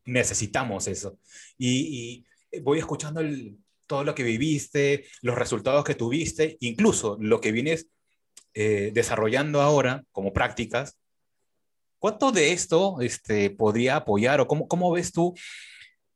necesitamos 0.06 0.88
eso. 0.88 1.20
Y, 1.58 2.16
y 2.16 2.26
voy 2.62 2.80
escuchando 2.80 3.22
todo 3.88 4.04
lo 4.04 4.16
que 4.16 4.24
viviste, 4.24 5.06
los 5.22 5.36
resultados 5.36 5.84
que 5.84 5.96
tuviste, 5.96 6.58
incluso 6.62 7.18
lo 7.20 7.42
que 7.42 7.52
vienes 7.52 7.88
eh, 8.54 8.92
desarrollando 8.94 9.62
ahora 9.62 10.04
como 10.12 10.34
prácticas, 10.34 10.98
¿cuánto 12.00 12.32
de 12.32 12.52
esto 12.52 13.02
este, 13.02 13.50
podría 13.50 13.98
apoyar 13.98 14.42
o 14.42 14.48
cómo, 14.48 14.68
cómo 14.68 14.92
ves 14.92 15.12
tú 15.12 15.34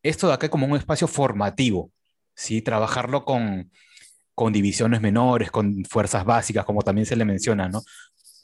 esto 0.03 0.27
de 0.27 0.33
acá 0.33 0.49
como 0.49 0.67
un 0.67 0.77
espacio 0.77 1.07
formativo? 1.07 1.91
¿sí? 2.35 2.61
Trabajarlo 2.61 3.25
con, 3.25 3.71
con 4.33 4.53
divisiones 4.53 5.01
menores, 5.01 5.49
con 5.49 5.83
fuerzas 5.85 6.25
básicas, 6.25 6.65
como 6.65 6.81
también 6.81 7.05
se 7.05 7.15
le 7.15 7.25
menciona, 7.25 7.69
¿no? 7.69 7.81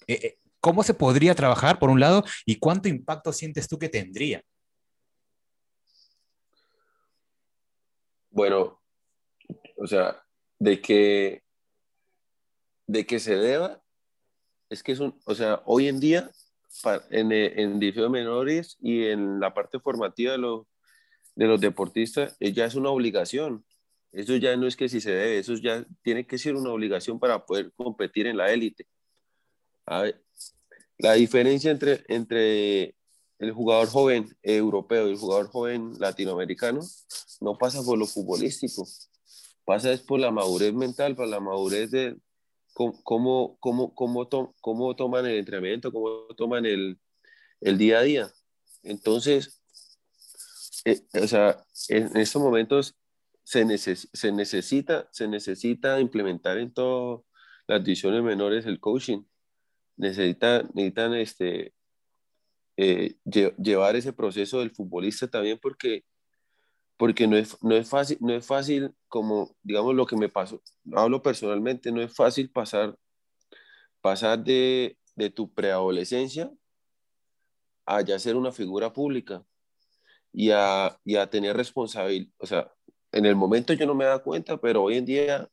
Eh, 0.08 0.20
eh, 0.24 0.38
¿Cómo 0.60 0.84
se 0.84 0.94
podría 0.94 1.36
trabajar, 1.36 1.80
por 1.80 1.90
un 1.90 2.00
lado, 2.00 2.24
y 2.46 2.58
cuánto 2.58 2.88
impacto 2.88 3.34
sientes 3.34 3.68
tú 3.68 3.80
que 3.80 3.90
tendría? 3.90 4.42
Bueno, 8.32 8.82
o 9.78 9.88
sea, 9.88 10.24
de 10.58 10.82
que, 10.82 11.44
de 12.88 13.06
que 13.06 13.20
se 13.20 13.36
deba, 13.36 13.82
es 14.70 14.84
que 14.84 14.94
es 14.94 15.00
un, 15.00 15.20
o 15.26 15.36
sea, 15.36 15.62
hoy 15.66 15.88
en 15.88 16.00
día, 16.00 16.32
en, 17.10 17.32
en 17.32 17.80
divisiones 17.80 18.12
menores 18.12 18.78
y 18.82 19.06
en 19.06 19.40
la 19.40 19.54
parte 19.54 19.80
formativa 19.80 20.32
de 20.32 20.38
los, 20.38 20.66
de 21.36 21.46
los 21.46 21.60
deportistas, 21.60 22.38
eh, 22.40 22.54
ya 22.54 22.66
es 22.66 22.76
una 22.76 22.90
obligación. 22.90 23.66
Eso 24.14 24.36
ya 24.38 24.56
no 24.56 24.68
es 24.68 24.76
que 24.78 24.90
si 24.90 25.02
se 25.02 25.12
debe, 25.12 25.40
eso 25.40 25.54
ya 25.56 25.86
tiene 26.02 26.26
que 26.26 26.38
ser 26.38 26.56
una 26.56 26.72
obligación 26.72 27.20
para 27.20 27.46
poder 27.46 27.72
competir 27.74 28.28
en 28.28 28.38
la 28.38 28.52
élite. 28.52 28.88
la 30.98 31.14
diferencia 31.14 31.72
entre, 31.72 32.04
entre 32.08 32.96
el 33.42 33.52
jugador 33.54 33.88
joven 33.90 34.38
europeo 34.44 35.08
y 35.08 35.12
el 35.12 35.18
jugador 35.18 35.48
joven 35.48 35.94
latinoamericano 36.00 36.82
no 37.40 37.58
pasa 37.58 37.82
por 37.82 37.98
lo 37.98 38.06
futbolístico, 38.06 38.88
pasa 39.66 39.92
es 39.92 40.02
por 40.02 40.20
la 40.20 40.30
madurez 40.30 40.74
mental, 40.76 41.16
por 41.16 41.28
la 41.28 41.40
madurez 41.40 41.90
de 41.90 42.18
cómo, 42.74 43.58
cómo, 43.60 43.96
cómo, 43.96 44.30
cómo 44.62 44.96
toman 44.96 45.26
el 45.26 45.40
entrenamiento, 45.40 45.92
cómo 45.92 46.28
toman 46.38 46.68
el, 46.68 47.00
el 47.62 47.80
día 47.80 47.98
a 47.98 48.04
día. 48.04 48.32
Entonces, 48.84 49.60
eh, 50.86 51.02
o 51.20 51.28
sea, 51.28 51.66
en, 51.90 52.16
estos 52.18 52.44
momentos 52.44 52.96
se, 53.44 53.66
se, 53.80 54.32
necesita, 54.32 55.10
se 55.12 55.28
necesita 55.28 56.00
implementar 56.00 56.60
en 56.60 56.72
todas 56.72 57.22
las 57.66 57.84
divisiones 57.84 58.22
menores 58.22 58.68
el 58.68 58.80
coaching. 58.80 59.24
Necesita, 59.98 60.62
necesitan 60.76 61.16
este, 61.16 61.74
eh, 62.78 63.16
llevar 63.26 63.96
ese 63.96 64.14
proceso 64.14 64.60
del 64.60 64.72
futbolista 64.72 65.28
también 65.28 65.60
porque 65.62 66.04
porque 66.98 67.26
no 67.28 67.36
es, 67.36 67.58
no 67.64 67.76
es, 67.76 67.90
fácil, 67.90 68.20
no 68.22 68.32
es 68.32 68.46
fácil 68.46 68.94
como, 69.08 69.56
digamos, 69.64 69.96
lo 69.96 70.06
que 70.06 70.16
me 70.16 70.30
pasó, 70.30 70.62
hablo 70.94 71.20
personalmente, 71.24 71.92
no 71.92 72.00
es 72.00 72.16
fácil 72.16 72.52
pasar, 72.52 72.96
pasar 74.02 74.44
de, 74.44 75.00
de 75.16 75.32
tu 75.32 75.52
preadolescencia 75.52 76.52
a 77.88 78.02
ya 78.02 78.20
ser 78.20 78.36
una 78.36 78.52
figura 78.52 78.94
pública 78.94 79.44
y 80.32 80.52
a, 80.52 80.96
y 81.04 81.16
a 81.16 81.28
tener 81.28 81.58
responsabilidad, 81.58 82.32
o 82.38 82.46
sea, 82.46 82.72
en 83.12 83.26
el 83.26 83.36
momento 83.36 83.74
yo 83.74 83.88
no 83.88 83.96
me 83.96 84.06
daba 84.06 84.24
cuenta, 84.24 84.58
pero 84.58 84.84
hoy 84.84 84.98
en 84.98 85.06
día 85.06 85.50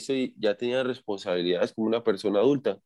soy 0.00 0.34
ya 0.38 0.56
tenía 0.56 0.82
responsabilidades 0.82 1.72
como 1.72 1.86
una 1.86 2.02
persona 2.02 2.40
adulta. 2.40 2.80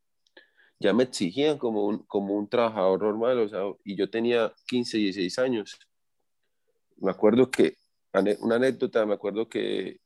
Ya 0.79 0.93
me 0.93 1.05
exigían 1.05 1.59
como 1.59 1.87
un, 1.87 1.99
como 2.07 2.35
un 2.35 2.49
trabajador 2.49 3.03
normal, 3.03 3.39
o 3.39 3.49
sea, 3.49 3.61
y 3.85 3.97
yo 3.97 4.11
tenía 4.11 4.53
15, 4.67 4.99
16 4.99 5.39
años 5.39 5.79
me 6.99 7.11
acuerdo 7.11 7.51
que, 7.51 7.77
una 8.41 8.57
anécdota, 8.57 9.05
me 9.05 9.15
acuerdo 9.15 9.49
que 9.49 10.01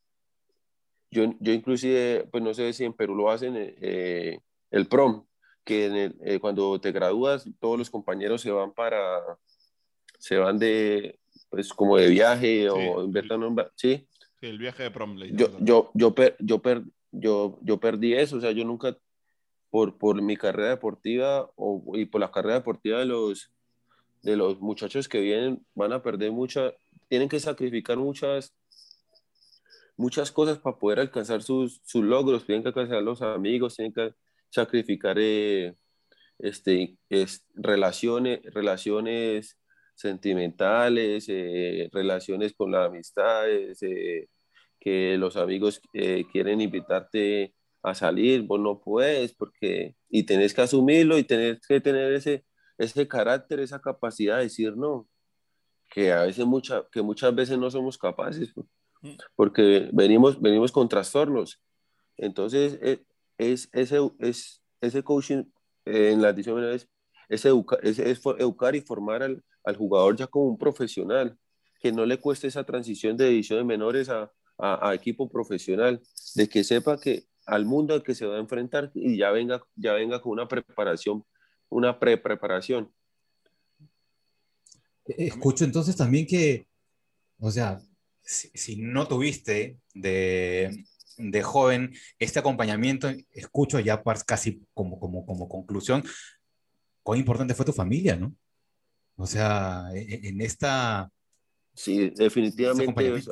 yo, 1.11 1.35
yo 1.41 1.53
inclusive, 1.53 2.29
pues 2.31 2.43
no 2.43 2.55
sé 2.55 2.73
si 2.73 2.85
en 2.85 2.93
Perú 2.93 3.15
lo 3.15 3.31
hacen, 3.31 3.55
eh, 3.57 4.39
el 4.71 4.87
prom, 4.87 5.27
que 5.65 6.13
eh, 6.25 6.41
cuando 6.41 6.81
te 6.81 6.93
gradúas, 6.93 7.49
todos 7.61 7.79
los 7.79 7.91
compañeros 7.91 8.43
se 8.43 8.51
van 8.51 8.73
para, 8.73 9.21
se 10.19 10.37
van 10.37 10.59
de, 10.59 11.19
pues 11.49 11.73
como 11.73 11.97
de 11.97 12.09
viaje 12.09 12.69
o 12.69 13.05
invertan 13.05 13.41
¿sí? 13.77 14.07
Sí, 14.41 14.47
el 14.47 14.59
viaje 14.59 14.85
de 14.85 14.91
prom. 14.91 15.17
Yo, 15.33 15.49
yo, 15.61 15.91
yo, 15.95 16.15
yo, 16.41 16.63
yo, 17.13 17.59
yo 17.63 17.81
perdí 17.81 18.15
eso, 18.15 18.37
o 18.37 18.41
sea, 18.41 18.53
yo 18.53 18.65
nunca, 18.65 18.97
por, 19.71 19.97
por 19.99 20.21
mi 20.21 20.37
carrera 20.37 20.71
deportiva 20.71 21.51
o, 21.57 21.83
y 21.95 22.05
por 22.07 22.21
la 22.21 22.31
carrera 22.31 22.57
deportiva 22.57 22.99
de 22.99 23.07
los, 23.07 23.53
de 24.23 24.37
los 24.37 24.61
muchachos 24.61 25.09
que 25.09 25.21
vienen 25.21 25.65
van 25.75 25.93
a 25.93 26.03
perder 26.03 26.33
mucha, 26.33 26.73
tienen 27.09 27.29
que 27.29 27.41
sacrificar 27.41 27.97
muchas, 27.97 28.55
muchas 29.97 30.33
cosas 30.33 30.59
para 30.59 30.77
poder 30.79 31.01
alcanzar 31.01 31.43
sus, 31.43 31.81
sus 31.85 32.05
logros, 32.05 32.45
tienen 32.45 32.63
que 32.63 32.69
alcanzar 32.69 33.03
los 33.03 33.23
amigos, 33.23 33.77
tienen 33.77 33.93
que 33.93 34.13
sacrificar 34.51 35.17
eh, 35.19 35.75
este, 36.39 36.97
es, 37.09 37.45
relaciones, 37.55 38.41
relaciones 38.53 39.57
sentimentales, 39.95 41.27
eh, 41.29 41.89
relaciones 41.93 42.55
con 42.55 42.73
las 42.73 42.89
amistades, 42.89 43.83
eh, 43.83 44.29
que 44.81 45.19
los 45.19 45.37
amigos 45.37 45.83
quieren 46.33 46.63
invitarte 46.63 47.55
a 47.83 47.95
salir, 47.95 48.43
vos 48.43 48.61
no 48.61 48.81
puedes, 48.81 49.33
porque, 49.33 49.97
y 50.09 50.25
tenés 50.25 50.55
que 50.55 50.63
asumirlo 50.63 51.19
y 51.19 51.25
tenés 51.25 51.61
que 51.67 51.81
tener 51.81 52.13
ese, 52.13 52.45
ese 52.79 53.09
carácter, 53.09 53.61
esa 53.61 53.81
capacidad 53.81 54.37
de 54.37 54.45
decir 54.45 54.77
no, 54.77 55.09
que 55.91 56.13
a 56.13 56.23
veces 56.23 56.47
mucha, 56.47 56.87
que 56.91 57.03
muchas 57.03 57.35
veces 57.35 57.59
no 57.59 57.71
somos 57.71 57.99
capaces, 57.99 58.53
pues, 58.55 58.67
mm. 59.03 59.17
porque 59.37 59.89
venimos, 59.93 60.41
venimos 60.41 60.73
con 60.73 60.89
trastornos. 60.89 61.61
Entonces, 62.17 62.79
e, 62.83 63.05
es, 63.39 63.69
ese, 63.73 63.99
es, 64.19 64.63
ese 64.81 65.03
coaching 65.03 65.45
en 65.87 66.23
la 66.23 66.31
edición 66.31 66.63
es, 66.65 66.89
es, 67.29 67.45
educar 67.45 68.77
y 68.77 68.81
formar 68.83 69.23
al, 69.23 69.43
al, 69.65 69.77
jugador 69.77 70.17
ya 70.17 70.27
como 70.27 70.47
un 70.47 70.59
profesional, 70.59 71.37
que 71.81 71.93
no 71.93 72.05
le 72.05 72.19
cueste 72.19 72.49
esa 72.49 72.65
transición 72.65 73.17
de 73.17 73.29
edición 73.29 73.59
de 73.59 73.65
menores 73.65 74.11
a, 74.11 74.31
a, 74.59 74.91
a 74.91 74.95
equipo 74.95 75.29
profesional, 75.31 76.03
de 76.35 76.49
que 76.49 76.63
sepa 76.63 77.01
que 77.01 77.30
al 77.51 77.65
mundo 77.67 77.95
al 77.95 78.03
que 78.03 78.15
se 78.15 78.27
va 78.27 78.37
a 78.37 78.41
enfrentar 78.41 78.91
y 78.95 79.17
ya 79.17 79.31
venga, 79.31 79.63
ya 79.77 79.93
venga 79.93 80.21
con 80.21 80.33
una 80.33 80.49
preparación 80.49 81.25
una 81.71 81.99
pre-preparación. 81.99 82.93
Escucho 85.07 85.65
entonces 85.65 85.97
también 85.97 86.27
que, 86.27 86.67
o 87.39 87.51
sea, 87.51 87.81
si, 88.23 88.77
no 88.77 89.09
tuviste 89.09 89.79
de, 89.95 90.85
de, 91.17 91.43
joven 91.43 91.95
este 92.19 92.39
acompañamiento, 92.39 93.09
escucho 93.33 93.81
ya 93.81 94.03
casi 94.27 94.63
como, 94.75 95.01
como, 95.01 95.25
como 95.25 95.49
conclusión, 95.49 96.05
cuán 97.03 97.19
importante 97.19 97.55
fue 97.55 97.67
tu 97.67 97.73
familia, 97.73 98.17
¿no? 98.17 98.35
O 99.17 99.27
sea, 99.27 99.89
e, 99.95 100.01
e, 100.01 100.29
en, 100.29 100.41
esta... 100.41 101.11
Sí, 101.75 102.11
definitivamente. 102.11 103.23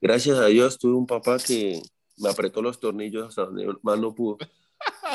gracias 0.00 0.38
a 0.38 0.46
Dios 0.46 0.78
tuve 0.78 0.94
un 0.94 1.06
papá 1.06 1.38
que 1.38 1.82
me 2.18 2.30
apretó 2.30 2.62
los 2.62 2.78
tornillos 2.80 3.28
hasta 3.28 3.46
donde 3.46 3.74
más 3.82 3.98
no 3.98 4.14
pudo. 4.14 4.38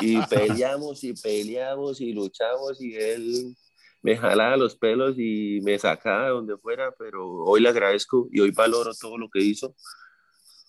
Y 0.00 0.18
peleamos 0.28 1.04
y 1.04 1.14
peleamos 1.14 2.00
y 2.00 2.12
luchamos 2.12 2.80
y 2.80 2.94
él 2.94 3.56
me 4.02 4.16
jalaba 4.16 4.56
los 4.56 4.76
pelos 4.76 5.16
y 5.18 5.60
me 5.62 5.78
sacaba 5.78 6.24
de 6.24 6.30
donde 6.30 6.56
fuera, 6.58 6.92
pero 6.98 7.26
hoy 7.44 7.60
le 7.60 7.68
agradezco 7.68 8.28
y 8.30 8.40
hoy 8.40 8.52
valoro 8.52 8.92
todo 8.94 9.18
lo 9.18 9.28
que 9.28 9.40
hizo, 9.40 9.74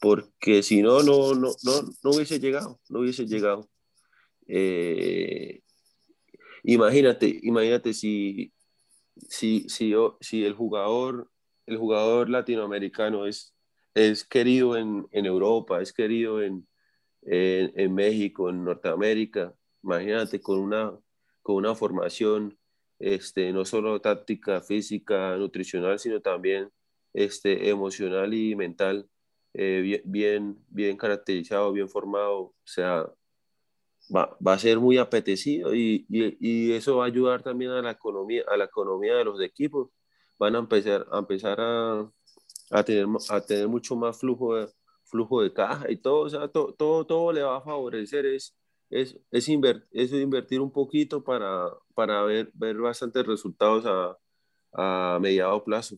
porque 0.01 0.63
si 0.63 0.81
no, 0.81 1.03
no, 1.03 1.35
no, 1.35 1.51
no, 1.63 1.81
no 2.03 2.09
hubiese 2.11 2.39
llegado, 2.39 2.79
no 2.89 2.99
hubiese 2.99 3.27
llegado. 3.27 3.69
Eh, 4.47 5.61
imagínate, 6.63 7.39
imagínate 7.43 7.93
si, 7.93 8.51
si, 9.29 9.69
si, 9.69 9.89
yo, 9.89 10.17
si 10.21 10.43
el 10.43 10.53
jugador, 10.53 11.29
el 11.67 11.77
jugador 11.77 12.29
latinoamericano 12.29 13.27
es, 13.27 13.53
es 14.07 14.23
querido 14.23 14.77
en, 14.77 15.07
en 15.11 15.25
Europa, 15.25 15.81
es 15.81 15.93
querido 15.93 16.41
en, 16.41 16.67
en, 17.23 17.93
México, 17.93 18.49
en 18.49 18.63
Norteamérica, 18.63 19.53
imagínate 19.83 20.41
con 20.41 20.59
una, 20.59 20.97
con 21.41 21.55
una 21.55 21.75
formación 21.75 22.57
este, 22.99 23.51
no 23.53 23.65
solo 23.65 24.01
táctica, 24.01 24.61
física, 24.61 25.35
nutricional, 25.37 25.99
sino 25.99 26.21
también 26.21 26.69
este, 27.13 27.69
emocional 27.69 28.33
y 28.33 28.55
mental, 28.55 29.09
eh, 29.53 30.01
bien, 30.05 30.57
bien, 30.69 30.97
caracterizado, 30.97 31.71
bien 31.73 31.89
formado, 31.89 32.39
o 32.39 32.55
sea, 32.63 33.05
va, 34.15 34.37
va 34.45 34.53
a 34.53 34.59
ser 34.59 34.79
muy 34.79 34.97
apetecido 34.97 35.73
y, 35.73 36.05
y, 36.09 36.37
y, 36.39 36.73
eso 36.73 36.97
va 36.97 37.05
a 37.05 37.07
ayudar 37.07 37.41
también 37.43 37.71
a 37.71 37.81
la 37.81 37.91
economía, 37.91 38.43
a 38.47 38.57
la 38.57 38.65
economía 38.65 39.15
de 39.15 39.25
los 39.25 39.41
equipos. 39.41 39.89
Van 40.37 40.55
a 40.55 40.59
empezar 40.59 41.07
a, 41.11 41.19
empezar 41.19 41.57
a, 41.59 42.11
a, 42.69 42.83
tener, 42.83 43.05
a 43.29 43.41
tener 43.41 43.67
mucho 43.67 43.95
más 43.95 44.17
flujo 44.17 44.55
de, 44.55 44.67
flujo 45.09 45.41
de 45.41 45.51
caja 45.51 45.89
y 45.89 45.97
todo, 45.97 46.21
o 46.21 46.29
sea, 46.29 46.47
todo, 46.47 46.73
todo, 46.73 47.05
todo 47.05 47.33
le 47.33 47.41
va 47.41 47.57
a 47.57 47.61
favorecer, 47.61 48.25
es, 48.25 48.55
es, 48.89 49.17
es, 49.31 49.49
es 49.91 50.11
invertir 50.13 50.61
un 50.61 50.71
poquito 50.71 51.23
para, 51.23 51.67
para 51.93 52.23
ver, 52.23 52.51
ver 52.53 52.77
bastantes 52.77 53.25
resultados 53.25 53.85
a, 53.85 54.17
a 54.73 55.19
mediado 55.19 55.63
plazo. 55.63 55.97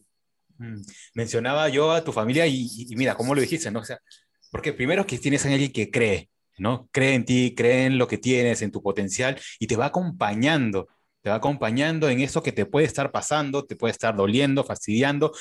Mm. 0.58 0.82
Mencionaba 1.14 1.70
yo 1.70 1.92
a 1.92 2.04
tu 2.04 2.12
familia 2.12 2.48
y, 2.48 2.68
y, 2.76 2.96
mira, 2.96 3.16
¿cómo 3.16 3.36
lo 3.36 3.42
dijiste? 3.42 3.72
¿no? 3.72 3.80
O 3.80 3.86
sea, 3.86 4.00
porque 4.52 4.74
primero 4.74 5.06
que 5.06 5.18
tienes 5.18 5.46
a 5.46 5.50
alguien 5.50 5.72
que 5.72 5.92
cree, 5.92 6.30
¿no? 6.58 6.90
Cree 6.92 7.16
en 7.16 7.26
ti, 7.26 7.54
cree 7.56 7.86
en 7.86 7.98
lo 7.98 8.08
que 8.08 8.18
tienes, 8.18 8.62
en 8.62 8.72
tu 8.72 8.82
potencial 8.82 9.40
y 9.60 9.68
te 9.68 9.76
va 9.76 9.88
acompañando, 9.88 10.88
te 11.22 11.30
va 11.30 11.36
acompañando 11.36 12.10
en 12.10 12.20
eso 12.20 12.44
que 12.44 12.52
te 12.52 12.66
puede 12.66 12.86
estar 12.86 13.12
pasando, 13.12 13.66
te 13.66 13.76
puede 13.76 13.92
estar 13.92 14.16
doliendo, 14.16 14.64
fastidiando, 14.64 15.34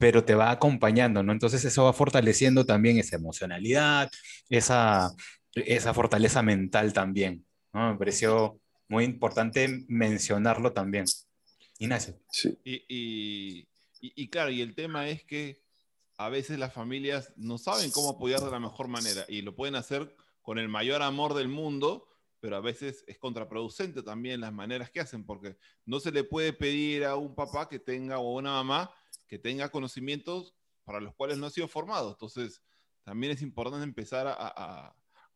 pero 0.00 0.24
te 0.24 0.34
va 0.34 0.50
acompañando, 0.50 1.22
¿no? 1.22 1.30
Entonces 1.30 1.62
eso 1.62 1.84
va 1.84 1.92
fortaleciendo 1.92 2.64
también 2.64 2.96
esa 2.96 3.16
emocionalidad, 3.16 4.10
esa, 4.48 5.14
esa 5.54 5.92
fortaleza 5.92 6.42
mental 6.42 6.94
también, 6.94 7.44
¿no? 7.74 7.92
Me 7.92 7.98
pareció 7.98 8.58
muy 8.88 9.04
importante 9.04 9.84
mencionarlo 9.88 10.72
también. 10.72 11.04
Ignacio. 11.78 12.18
Sí. 12.32 12.58
Y, 12.64 12.82
y, 12.88 13.68
y, 14.00 14.30
claro, 14.30 14.50
y 14.50 14.62
el 14.62 14.74
tema 14.74 15.06
es 15.06 15.22
que 15.22 15.60
a 16.16 16.30
veces 16.30 16.58
las 16.58 16.72
familias 16.72 17.34
no 17.36 17.58
saben 17.58 17.90
cómo 17.90 18.08
apoyar 18.08 18.40
de 18.40 18.50
la 18.50 18.58
mejor 18.58 18.88
manera 18.88 19.26
y 19.28 19.42
lo 19.42 19.54
pueden 19.54 19.74
hacer 19.74 20.16
con 20.40 20.58
el 20.58 20.70
mayor 20.70 21.02
amor 21.02 21.34
del 21.34 21.48
mundo, 21.48 22.08
pero 22.40 22.56
a 22.56 22.60
veces 22.60 23.04
es 23.06 23.18
contraproducente 23.18 24.02
también 24.02 24.40
las 24.40 24.54
maneras 24.54 24.90
que 24.90 25.00
hacen, 25.00 25.26
porque 25.26 25.58
no 25.84 26.00
se 26.00 26.10
le 26.10 26.24
puede 26.24 26.54
pedir 26.54 27.04
a 27.04 27.16
un 27.16 27.34
papá 27.34 27.68
que 27.68 27.78
tenga 27.78 28.18
o 28.18 28.38
una 28.38 28.52
mamá 28.52 28.90
que 29.30 29.38
tenga 29.38 29.70
conocimientos 29.70 30.56
para 30.82 31.00
los 31.00 31.14
cuales 31.14 31.38
no 31.38 31.46
ha 31.46 31.50
sido 31.50 31.68
formado. 31.68 32.10
Entonces, 32.10 32.60
también 33.04 33.32
es 33.32 33.42
importante 33.42 33.84
empezar 33.84 34.26
a, 34.26 34.92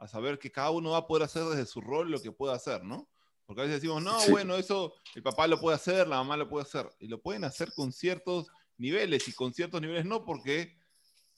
saber 0.08 0.38
que 0.38 0.52
cada 0.52 0.70
uno 0.70 0.90
va 0.90 0.98
a 0.98 1.06
poder 1.06 1.22
hacer 1.22 1.44
desde 1.44 1.64
su 1.64 1.80
rol 1.80 2.10
lo 2.10 2.20
que 2.20 2.30
pueda 2.30 2.54
hacer, 2.54 2.84
¿no? 2.84 3.08
Porque 3.46 3.62
a 3.62 3.64
veces 3.64 3.80
decimos, 3.80 4.02
no, 4.02 4.18
bueno, 4.28 4.56
eso 4.56 4.92
el 5.14 5.22
papá 5.22 5.46
lo 5.46 5.58
puede 5.58 5.76
hacer, 5.76 6.08
la 6.08 6.16
mamá 6.16 6.36
lo 6.36 6.48
puede 6.48 6.64
hacer. 6.64 6.90
Y 6.98 7.06
lo 7.06 7.22
pueden 7.22 7.44
hacer 7.44 7.72
con 7.72 7.92
ciertos 7.92 8.48
niveles 8.76 9.28
y 9.28 9.32
con 9.32 9.54
ciertos 9.54 9.80
niveles 9.80 10.04
no, 10.04 10.24
porque 10.24 10.76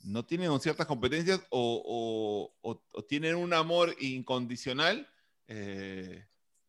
no 0.03 0.25
tienen 0.25 0.59
ciertas 0.59 0.87
competencias 0.87 1.41
o, 1.51 2.53
tienen 3.07 3.37
un 3.37 3.53
amor 3.53 3.95
incondicional 4.01 5.09
eh, 5.47 6.27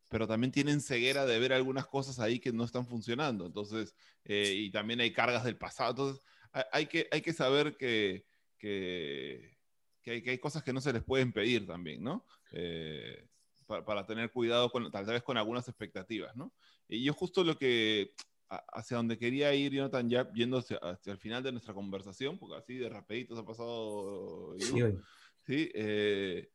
pero 0.10 0.28
también 0.28 0.52
tienen 0.52 0.82
ceguera 0.82 1.26
de 1.26 1.40
ver 1.40 1.54
algunas 1.54 1.88
cosas 1.88 2.20
ahí 2.20 2.40
que 2.40 2.54
no 2.54 2.64
están 2.64 2.86
funcionando. 2.86 3.46
Entonces, 3.46 3.96
eh, 4.24 4.54
y 4.56 4.72
también 4.72 5.00
hay 5.02 5.12
cargas 5.12 5.44
del 5.44 5.58
pasado. 5.58 5.92
Entonces, 5.92 6.24
hay 6.72 6.88
que, 6.88 7.08
hay 7.12 7.22
que 7.22 7.34
saber 7.34 7.76
que, 7.78 8.26
que, 8.58 9.58
hay, 10.06 10.22
que, 10.22 10.30
hay, 10.32 10.38
cosas 10.38 10.64
que 10.64 10.74
no 10.74 10.82
se 10.82 10.94
les 10.94 11.04
pueden 11.04 11.34
pedir 11.34 11.68
también, 11.68 12.04
¿no? 12.04 12.26
Eh, 12.52 13.28
para, 13.66 13.84
para, 13.84 14.06
tener 14.06 14.32
cuidado 14.32 14.72
con, 14.72 14.90
tal 14.92 15.06
vez 15.06 15.24
con 15.24 15.38
algunas 15.38 15.68
expectativas, 15.68 16.36
¿no? 16.36 16.54
Y 16.88 17.04
yo 17.04 17.14
justo 17.14 17.44
lo 17.44 17.58
que, 17.58 18.14
hacia 18.50 18.98
donde 18.98 19.18
quería 19.18 19.54
ir, 19.54 19.74
Jonathan, 19.74 20.10
ya 20.10 20.24
viendo 20.24 20.60
hacia, 20.60 20.80
el 21.06 21.18
final 21.18 21.44
de 21.44 21.52
nuestra 21.52 21.74
conversación, 21.74 22.38
porque 22.38 22.56
así 22.56 22.78
de 22.78 22.90
rapidito 22.90 23.36
se 23.36 23.42
ha 23.42 23.46
pasado... 23.46 24.56
Sí, 24.58 24.82
¿sí? 25.46 25.72
Eh, 25.74 26.50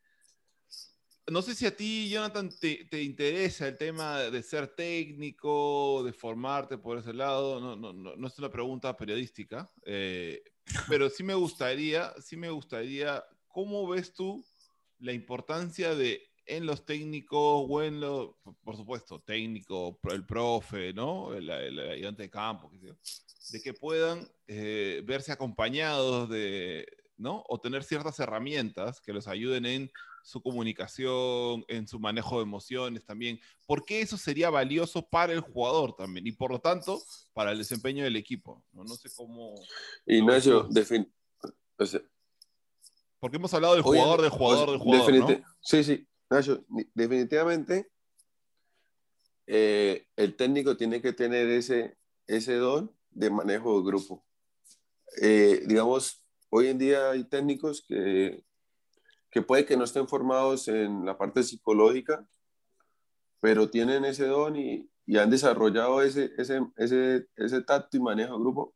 no 1.32 1.40
sé 1.40 1.54
si 1.54 1.66
a 1.66 1.74
ti, 1.74 2.10
Jonathan, 2.10 2.50
te, 2.60 3.02
interesa 3.02 3.66
el 3.66 3.78
tema 3.78 4.18
de 4.18 4.42
ser 4.42 4.68
técnico, 4.68 6.02
de 6.04 6.12
formarte 6.12 6.76
por 6.76 6.98
ese 6.98 7.14
lado. 7.14 7.58
No, 7.58 7.74
no, 7.74 7.92
no, 7.92 8.26
es 8.26 8.38
una 8.38 8.50
pregunta 8.50 8.96
periodística, 8.96 9.70
eh, 9.84 10.42
pero 10.88 11.08
sí 11.08 11.22
me 11.24 11.34
gustaría, 11.34 12.12
sí 12.20 12.36
me 12.36 12.50
gustaría, 12.50 13.24
¿cómo 13.48 13.88
ves 13.88 14.12
tú 14.12 14.44
la 14.98 15.12
importancia 15.12 15.94
de 15.94 16.22
en 16.44 16.66
los 16.66 16.84
técnicos 16.84 17.66
o 17.68 17.82
en 17.82 18.00
los, 18.00 18.30
por 18.62 18.76
supuesto, 18.76 19.20
técnico, 19.20 19.98
el 20.10 20.26
profe, 20.26 20.92
¿no? 20.92 21.32
El, 21.32 21.48
ayudante 21.48 22.24
de 22.24 22.30
campo, 22.30 22.70
de 23.50 23.62
que 23.62 23.72
puedan 23.72 24.28
eh, 24.48 25.02
verse 25.04 25.32
acompañados 25.32 26.28
de, 26.28 26.86
¿no? 27.16 27.44
O 27.48 27.60
tener 27.60 27.84
ciertas 27.84 28.18
herramientas 28.18 29.00
que 29.00 29.12
los 29.12 29.28
ayuden 29.28 29.66
en 29.66 29.90
su 30.22 30.42
comunicación, 30.42 31.64
en 31.68 31.86
su 31.86 31.98
manejo 31.98 32.36
de 32.36 32.42
emociones 32.42 33.04
también, 33.04 33.40
porque 33.66 34.00
eso 34.00 34.16
sería 34.16 34.50
valioso 34.50 35.06
para 35.08 35.32
el 35.32 35.40
jugador 35.40 35.94
también 35.96 36.26
y 36.26 36.32
por 36.32 36.50
lo 36.50 36.60
tanto 36.60 37.02
para 37.32 37.52
el 37.52 37.58
desempeño 37.58 38.04
del 38.04 38.16
equipo. 38.16 38.64
No, 38.72 38.84
no 38.84 38.94
sé 38.94 39.08
cómo... 39.14 39.54
Ignacio, 40.06 40.68
porque 43.18 43.36
hemos 43.36 43.54
hablado 43.54 43.74
del 43.74 43.82
jugador, 43.82 44.20
del 44.20 44.30
jugador, 44.30 44.70
del 44.70 44.78
jugador. 44.80 45.42
Sí, 45.60 45.84
sí, 45.84 46.08
Ignacio, 46.28 46.64
definitivamente 46.92 47.92
eh, 49.46 50.06
el 50.16 50.34
técnico 50.34 50.76
tiene 50.76 51.00
que 51.00 51.12
tener 51.12 51.48
ese, 51.48 51.96
ese 52.26 52.54
don 52.54 52.92
de 53.10 53.30
manejo 53.30 53.78
de 53.78 53.86
grupo. 53.86 54.24
Eh, 55.20 55.62
digamos, 55.66 56.24
hoy 56.48 56.68
en 56.68 56.78
día 56.78 57.10
hay 57.10 57.24
técnicos 57.24 57.84
que, 57.86 58.44
que 59.32 59.40
puede 59.40 59.64
que 59.64 59.78
no 59.78 59.84
estén 59.84 60.06
formados 60.06 60.68
en 60.68 61.06
la 61.06 61.16
parte 61.16 61.42
psicológica, 61.42 62.28
pero 63.40 63.70
tienen 63.70 64.04
ese 64.04 64.26
don 64.26 64.54
y, 64.56 64.90
y 65.06 65.16
han 65.16 65.30
desarrollado 65.30 66.02
ese, 66.02 66.32
ese, 66.36 66.60
ese, 66.76 67.26
ese, 67.34 67.62
tacto 67.62 67.96
y 67.96 68.00
manejo 68.00 68.34
de 68.34 68.40
grupo, 68.40 68.74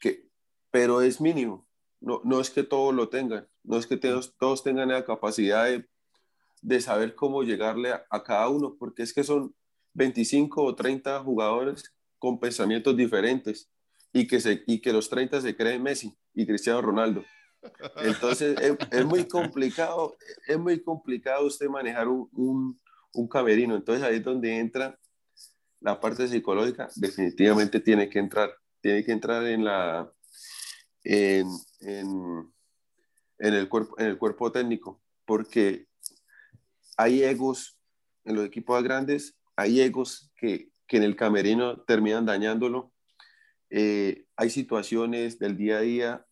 que, 0.00 0.28
pero 0.70 1.02
es 1.02 1.20
mínimo. 1.20 1.66
No, 2.00 2.20
no 2.24 2.40
es 2.40 2.50
que 2.50 2.62
todos 2.62 2.94
lo 2.94 3.08
tengan, 3.08 3.48
no 3.64 3.76
es 3.76 3.86
que 3.86 3.96
todos, 3.96 4.34
todos 4.38 4.62
tengan 4.62 4.88
la 4.88 5.04
capacidad 5.04 5.64
de, 5.66 5.88
de 6.62 6.80
saber 6.80 7.16
cómo 7.16 7.42
llegarle 7.42 7.92
a, 7.92 8.06
a, 8.08 8.22
cada 8.22 8.48
uno, 8.48 8.76
porque 8.78 9.02
es 9.02 9.12
que 9.12 9.24
son 9.24 9.54
25 9.94 10.62
o 10.62 10.74
30 10.76 11.20
jugadores 11.20 11.92
con 12.20 12.38
pensamientos 12.38 12.96
diferentes 12.96 13.68
y 14.12 14.28
que, 14.28 14.40
se, 14.40 14.62
y 14.66 14.80
que 14.80 14.92
los 14.92 15.10
30 15.10 15.40
se 15.40 15.56
creen 15.56 15.82
Messi 15.82 16.16
y 16.34 16.46
Cristiano 16.46 16.80
Ronaldo. 16.80 17.24
Entonces 17.96 18.56
es, 18.90 19.04
muy 19.04 19.26
complicado, 19.26 20.16
es 20.46 20.58
muy 20.58 20.82
complicado 20.82 21.46
usted 21.46 21.68
manejar 21.68 22.08
un, 22.08 22.78
un, 23.12 23.28
camerino. 23.28 23.76
Entonces 23.76 24.04
ahí 24.04 24.16
es 24.16 24.24
donde 24.24 24.58
entra 24.58 24.98
la 25.80 25.98
parte 26.00 26.28
psicológica, 26.28 26.88
definitivamente 26.96 27.80
tiene 27.80 28.08
que 28.08 28.18
entrar, 28.18 28.50
tiene 28.80 29.04
que 29.04 29.12
entrar 29.12 29.44
en 29.46 29.64
la 29.64 30.12
en, 31.04 31.48
en 31.80 32.52
el, 33.38 33.68
cuerpo, 33.68 33.98
en 33.98 34.06
el 34.06 34.18
cuerpo 34.18 34.52
técnico, 34.52 35.02
porque 35.24 35.88
hay 36.96 37.24
egos 37.24 37.78
en 38.24 38.36
los 38.36 38.46
equipos 38.46 38.80
grandes, 38.82 39.36
hay 39.56 39.80
egos 39.80 40.30
que 40.36 40.72
que 40.92 40.98
en 40.98 41.04
el 41.04 41.16
camerino 41.16 41.80
terminan 41.80 42.26
dañándolo. 42.26 42.92
Eh, 43.70 44.26
hay 44.36 44.50
situaciones 44.50 45.38
del 45.38 45.56
día 45.56 45.78
a 45.78 45.80
día 45.80 46.26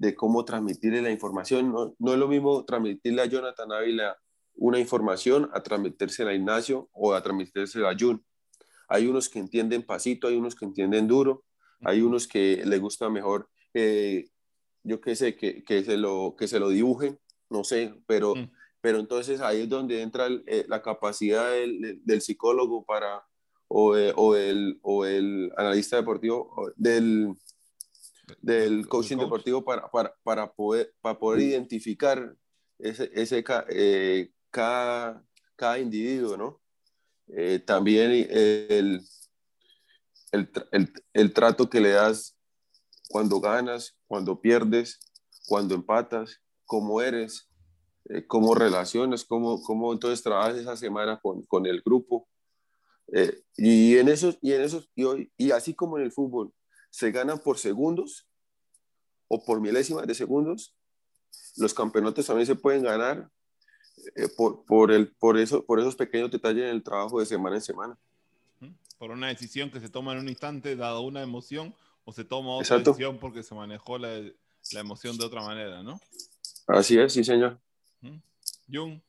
de 0.00 0.14
cómo 0.14 0.46
transmitirle 0.46 1.02
la 1.02 1.10
información. 1.10 1.70
No, 1.70 1.94
no, 1.98 2.12
es 2.14 2.18
lo 2.18 2.26
mismo 2.26 2.64
transmitirle 2.64 3.20
a 3.20 3.26
Jonathan 3.26 3.70
Ávila 3.70 4.16
una 4.54 4.78
información 4.78 5.50
a 5.52 5.62
transmitírsela 5.62 6.30
a 6.30 6.34
Ignacio 6.34 6.88
o 6.92 7.12
a 7.12 7.22
transmitírsela 7.22 7.90
a 7.90 7.96
Jun. 7.98 8.24
Hay 8.88 9.06
unos 9.06 9.28
que 9.28 9.38
entienden 9.38 9.82
pasito, 9.82 10.26
hay 10.26 10.36
unos 10.36 10.54
que 10.54 10.64
entienden 10.64 11.06
duro, 11.06 11.44
hay 11.82 12.00
unos 12.00 12.26
que 12.26 12.62
les 12.64 12.80
gusta 12.80 13.10
mejor, 13.10 13.50
eh, 13.74 14.30
yo 14.82 15.02
qué 15.02 15.14
sé, 15.14 15.36
que, 15.36 15.62
que, 15.64 15.84
se 15.84 15.98
lo, 15.98 16.34
que 16.36 16.48
se 16.48 16.58
lo 16.58 16.70
dibujen, 16.70 17.18
no 17.50 17.62
sé, 17.62 17.94
pero, 18.06 18.34
mm. 18.34 18.50
pero 18.80 19.00
entonces 19.00 19.42
ahí 19.42 19.62
es 19.62 19.68
donde 19.68 20.00
entra 20.00 20.26
el, 20.26 20.42
eh, 20.46 20.64
la 20.66 20.80
capacidad 20.80 21.52
del, 21.52 22.00
del, 22.02 22.22
psicólogo 22.22 22.86
para, 22.86 23.22
o, 23.68 23.96
eh, 23.98 24.14
o, 24.16 24.34
el, 24.34 24.78
o 24.80 25.04
el 25.04 25.52
analista 25.58 25.96
deportivo, 25.96 26.72
del, 26.76 27.36
del 28.40 28.88
coaching 28.88 29.16
coach. 29.16 29.24
deportivo 29.26 29.64
para, 29.64 29.90
para, 29.90 30.14
para, 30.22 30.52
poder, 30.52 30.94
para 31.00 31.18
poder 31.18 31.42
identificar 31.42 32.34
ese, 32.78 33.10
ese 33.14 33.44
eh, 33.70 34.30
cada, 34.50 35.22
cada 35.56 35.78
individuo, 35.78 36.36
¿no? 36.36 36.60
Eh, 37.28 37.60
también 37.60 38.10
el, 38.10 39.00
el, 40.32 40.52
el, 40.72 40.92
el, 41.12 41.32
trato 41.32 41.70
que 41.70 41.80
le 41.80 41.90
das 41.90 42.36
cuando 43.08 43.40
ganas, 43.40 43.96
cuando 44.06 44.40
pierdes, 44.40 44.98
cuando 45.46 45.74
empatas, 45.74 46.40
cómo 46.66 47.00
eres, 47.00 47.48
eh, 48.08 48.26
cómo 48.26 48.54
relacionas, 48.54 49.24
cómo, 49.24 49.62
cómo 49.62 49.92
entonces 49.92 50.22
trabajas 50.22 50.56
esa 50.56 50.76
semana 50.76 51.20
con, 51.20 51.42
con 51.42 51.66
el 51.66 51.82
grupo. 51.82 52.28
Eh, 53.12 53.42
y 53.56 53.96
en 53.98 54.08
esos, 54.08 54.38
y 54.40 54.52
en 54.52 54.62
esos, 54.62 54.88
y, 54.94 55.04
hoy, 55.04 55.32
y 55.36 55.50
así 55.50 55.74
como 55.74 55.98
en 55.98 56.04
el 56.04 56.12
fútbol, 56.12 56.52
se 56.90 57.10
ganan 57.10 57.38
por 57.38 57.58
segundos 57.58 58.26
o 59.28 59.44
por 59.44 59.60
milésimas 59.60 60.06
de 60.06 60.14
segundos, 60.14 60.74
los 61.56 61.72
campeonatos 61.72 62.26
también 62.26 62.46
se 62.46 62.56
pueden 62.56 62.82
ganar 62.82 63.30
eh, 64.16 64.28
por, 64.36 64.64
por, 64.64 64.90
el, 64.90 65.08
por, 65.12 65.38
eso, 65.38 65.64
por 65.64 65.78
esos 65.78 65.94
pequeños 65.94 66.30
detalles 66.30 66.64
en 66.64 66.70
el 66.70 66.82
trabajo 66.82 67.20
de 67.20 67.26
semana 67.26 67.56
en 67.56 67.62
semana. 67.62 67.98
Por 68.98 69.12
una 69.12 69.28
decisión 69.28 69.70
que 69.70 69.80
se 69.80 69.88
toma 69.88 70.12
en 70.12 70.18
un 70.18 70.28
instante, 70.28 70.76
dado 70.76 71.00
una 71.02 71.22
emoción, 71.22 71.74
o 72.04 72.12
se 72.12 72.24
toma 72.24 72.50
otra 72.50 72.76
Exacto. 72.76 72.90
decisión 72.90 73.18
porque 73.18 73.42
se 73.42 73.54
manejó 73.54 73.98
la, 73.98 74.18
la, 74.18 74.80
emoción 74.80 75.16
de 75.16 75.24
otra 75.24 75.42
manera, 75.42 75.82
¿no? 75.82 75.98
Así 76.66 76.98
es, 76.98 77.12
sí, 77.12 77.24
señor. 77.24 77.58
Jung. 78.70 79.00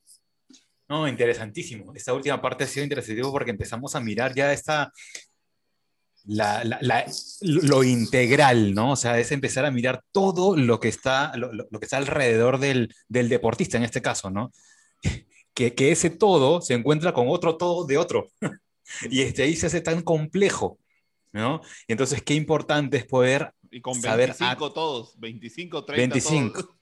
No, 0.88 1.08
interesantísimo. 1.08 1.94
Esta 1.94 2.14
última 2.14 2.42
parte 2.42 2.64
ha 2.64 2.68
sido 2.68 2.84
interesantísimo 2.84 3.32
porque 3.32 3.52
empezamos 3.52 3.96
a 3.96 4.00
mirar 4.00 4.34
ya 4.36 4.52
esta, 4.52 4.92
la, 6.26 6.64
la, 6.64 6.80
la, 6.82 7.06
lo 7.42 7.84
integral, 7.84 8.74
¿no? 8.74 8.92
O 8.92 8.96
sea, 8.96 9.20
es 9.20 9.32
empezar 9.32 9.66
a 9.66 9.72
mirar 9.72 10.04
todo 10.12 10.56
lo 10.56 10.80
que 10.80 10.88
está, 10.88 11.32
lo, 11.36 11.52
lo 11.52 11.80
que 11.80 11.86
está 11.86 11.98
alrededor 11.98 12.60
del, 12.60 12.94
del, 13.08 13.30
deportista 13.30 13.78
en 13.78 13.84
este 13.84 14.02
caso, 14.02 14.30
¿no? 14.30 14.52
Que, 15.54 15.76
que, 15.76 15.92
ese 15.92 16.10
todo 16.10 16.62
se 16.62 16.76
encuentra 16.76 17.14
con 17.14 17.28
otro 17.28 17.58
todo 17.58 17.86
de 17.86 17.98
otro. 17.98 18.30
y 19.12 19.22
este 19.22 19.44
ahí 19.44 19.58
se 19.58 19.68
hace 19.68 19.82
tan 19.82 20.02
complejo, 20.02 20.80
¿no? 21.34 21.60
Y 21.90 21.92
entonces, 21.92 22.24
qué 22.24 22.36
importante 22.36 22.96
es 22.96 23.06
poder 23.06 23.54
y 23.70 23.82
con 23.82 24.00
25 24.00 24.08
saber 24.08 24.36
a... 24.40 24.74
todos, 24.74 25.20
25, 25.20 25.84
30 25.84 26.14
25. 26.14 26.64
Todos. 26.64 26.76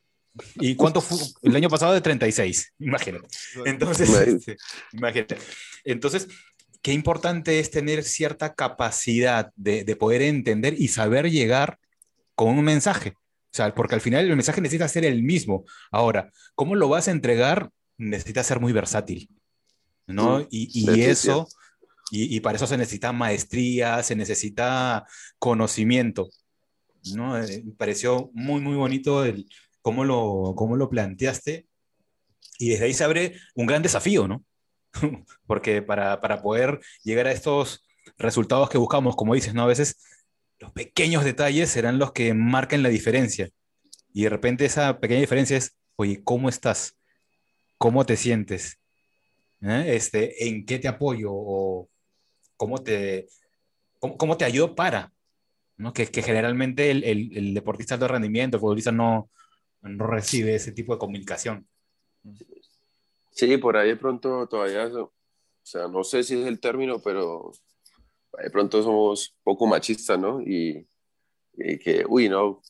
¿Y 0.56 0.75
cuánto 0.75 1.02
fue? 1.02 1.17
El 1.41 1.56
año 1.56 1.69
pasado 1.69 1.93
de 1.93 2.02
36, 2.02 2.73
imagínate. 2.80 3.28
Entonces, 3.65 4.45
imagínate. 4.93 5.38
Entonces, 5.84 6.28
qué 6.81 6.93
importante 6.93 7.59
es 7.59 7.71
tener 7.71 8.03
cierta 8.03 8.53
capacidad 8.53 9.51
de, 9.55 9.83
de, 9.83 9.95
poder 9.95 10.21
entender 10.21 10.75
y 10.77 10.89
saber 10.89 11.29
llegar 11.29 11.79
con 12.35 12.57
un 12.57 12.63
mensaje. 12.63 13.13
O 13.51 13.51
sea, 13.51 13.73
porque 13.73 13.95
al 13.95 14.01
final 14.01 14.25
el 14.25 14.35
mensaje 14.35 14.61
necesita 14.61 14.87
ser 14.87 15.05
el 15.05 15.23
mismo. 15.23 15.65
Ahora, 15.91 16.31
¿cómo 16.55 16.75
lo 16.75 16.87
vas 16.87 17.07
a 17.07 17.11
entregar? 17.11 17.71
Necesita 17.97 18.43
ser 18.43 18.59
muy 18.59 18.71
versátil. 18.71 19.29
¿No? 20.07 20.41
Y, 20.49 20.69
y 20.73 21.01
eso, 21.01 21.47
y, 22.11 22.35
y, 22.35 22.39
para 22.39 22.55
eso 22.55 22.65
se 22.65 22.77
necesita 22.77 23.11
maestría, 23.11 24.01
se 24.01 24.15
necesita 24.15 25.05
conocimiento. 25.37 26.29
¿no? 27.13 27.41
Eh, 27.41 27.63
me 27.63 27.73
pareció 27.73 28.31
muy, 28.33 28.61
muy 28.61 28.75
bonito 28.75 29.23
el, 29.23 29.47
cómo 29.81 30.05
lo, 30.05 30.53
cómo 30.55 30.75
lo 30.75 30.89
planteaste. 30.89 31.67
Y 32.57 32.69
desde 32.69 32.85
ahí 32.85 32.93
se 32.93 33.03
abre 33.03 33.39
un 33.55 33.65
gran 33.65 33.81
desafío, 33.81 34.27
¿no? 34.27 34.43
Porque 35.47 35.82
para, 35.82 36.19
para 36.21 36.41
poder 36.41 36.80
llegar 37.04 37.28
a 37.28 37.32
estos 37.32 37.84
resultados 38.17 38.69
que 38.69 38.78
buscamos, 38.78 39.15
como 39.15 39.36
dices, 39.36 39.54
¿no? 39.54 39.63
A 39.63 39.67
veces 39.67 39.97
los 40.60 40.71
pequeños 40.71 41.23
detalles 41.23 41.69
serán 41.69 41.99
los 41.99 42.12
que 42.12 42.34
marcan 42.34 42.84
la 42.84 42.89
diferencia. 42.89 43.49
Y 44.13 44.23
de 44.23 44.30
repente 44.30 44.65
esa 44.65 44.99
pequeña 44.99 45.21
diferencia 45.21 45.58
es, 45.58 45.78
oye, 45.95 46.21
¿cómo 46.23 46.49
estás? 46.49 46.97
¿Cómo 47.78 48.06
te 48.06 48.17
sientes? 48.17 48.80
¿Eh? 49.62 49.95
Este, 49.95 50.47
¿En 50.47 50.65
qué 50.65 50.80
te 50.80 50.88
apoyo? 50.88 51.30
¿O 51.32 51.89
cómo 52.58 52.80
te, 52.84 53.28
cómo, 53.99 54.17
cómo 54.17 54.38
te 54.38 54.45
ayudo 54.45 54.75
para? 54.75 55.12
¿no? 55.80 55.93
Que, 55.93 56.08
que 56.08 56.21
generalmente 56.21 56.91
el, 56.91 57.04
el, 57.06 57.38
el, 57.38 57.54
deportista 57.54 57.97
de 57.97 58.08
rendimiento, 58.08 58.58
el 58.58 58.62
futbolista 58.62 58.91
no, 58.91 59.30
no 59.82 60.08
recibe 60.08 60.56
ese 60.56 60.73
tipo 60.73 60.93
de 60.93 60.99
comunicación. 60.99 61.65
Sí, 63.39 63.56
por 63.56 63.78
ahí 63.78 63.88
de 63.88 63.95
pronto 63.95 64.47
todavía, 64.47 64.91
o 64.93 65.13
sea, 65.63 65.88
no 65.88 66.04
sé 66.04 66.23
si 66.23 66.38
es 66.38 66.45
el 66.45 66.60
término, 66.60 66.99
pero 67.02 67.54
de 68.38 68.49
pronto 68.49 68.84
somos 68.84 69.34
poco 69.43 69.65
machistas, 69.65 70.19
¿no? 70.19 70.41
Y, 70.41 70.86
y 71.54 71.80
que, 71.80 72.04
uy, 72.06 72.28
no, 72.28 72.62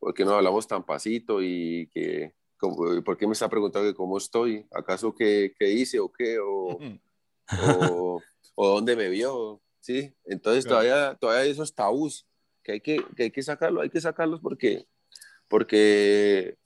¿por 0.00 0.12
qué 0.12 0.24
no 0.24 0.32
hablamos 0.32 0.66
tan 0.66 0.84
pasito? 0.84 1.40
Y 1.40 1.88
que, 1.94 2.34
¿por 2.58 3.16
qué 3.16 3.28
me 3.28 3.34
está 3.34 3.48
preguntando 3.48 3.88
que 3.88 3.94
cómo 3.94 4.18
estoy? 4.18 4.66
¿Acaso 4.72 5.14
qué, 5.14 5.54
qué 5.56 5.70
hice 5.70 6.00
o 6.00 6.10
qué? 6.10 6.40
O, 6.40 6.76
o, 6.76 6.76
o, 8.56 8.68
dónde 8.68 8.96
me 8.96 9.08
vio? 9.08 9.62
¿Sí? 9.78 10.12
Entonces 10.24 10.64
claro. 10.64 10.80
todavía, 10.80 11.18
todavía 11.20 11.52
esos 11.52 11.72
tabús 11.72 12.26
que 12.64 12.72
hay 12.72 12.80
que, 12.80 12.96
que 13.16 13.22
hay 13.22 13.30
que 13.30 13.44
sacarlos, 13.44 13.84
hay 13.84 13.90
que 13.90 14.00
sacarlos 14.00 14.40
porque 14.40 14.88
porque 15.46 16.58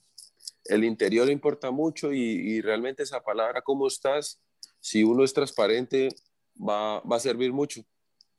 el 0.69 0.85
interior 0.85 1.31
importa 1.31 1.71
mucho 1.71 2.13
y, 2.13 2.21
y, 2.21 2.61
realmente 2.61 3.03
esa 3.03 3.23
palabra, 3.23 3.63
¿cómo 3.63 3.87
estás? 3.87 4.41
Si 4.81 5.03
uno 5.03 5.25
es 5.25 5.33
transparente, 5.33 6.09
va, 6.57 7.01
va 7.01 7.17
a 7.17 7.21
servir 7.21 7.53
mucho, 7.53 7.83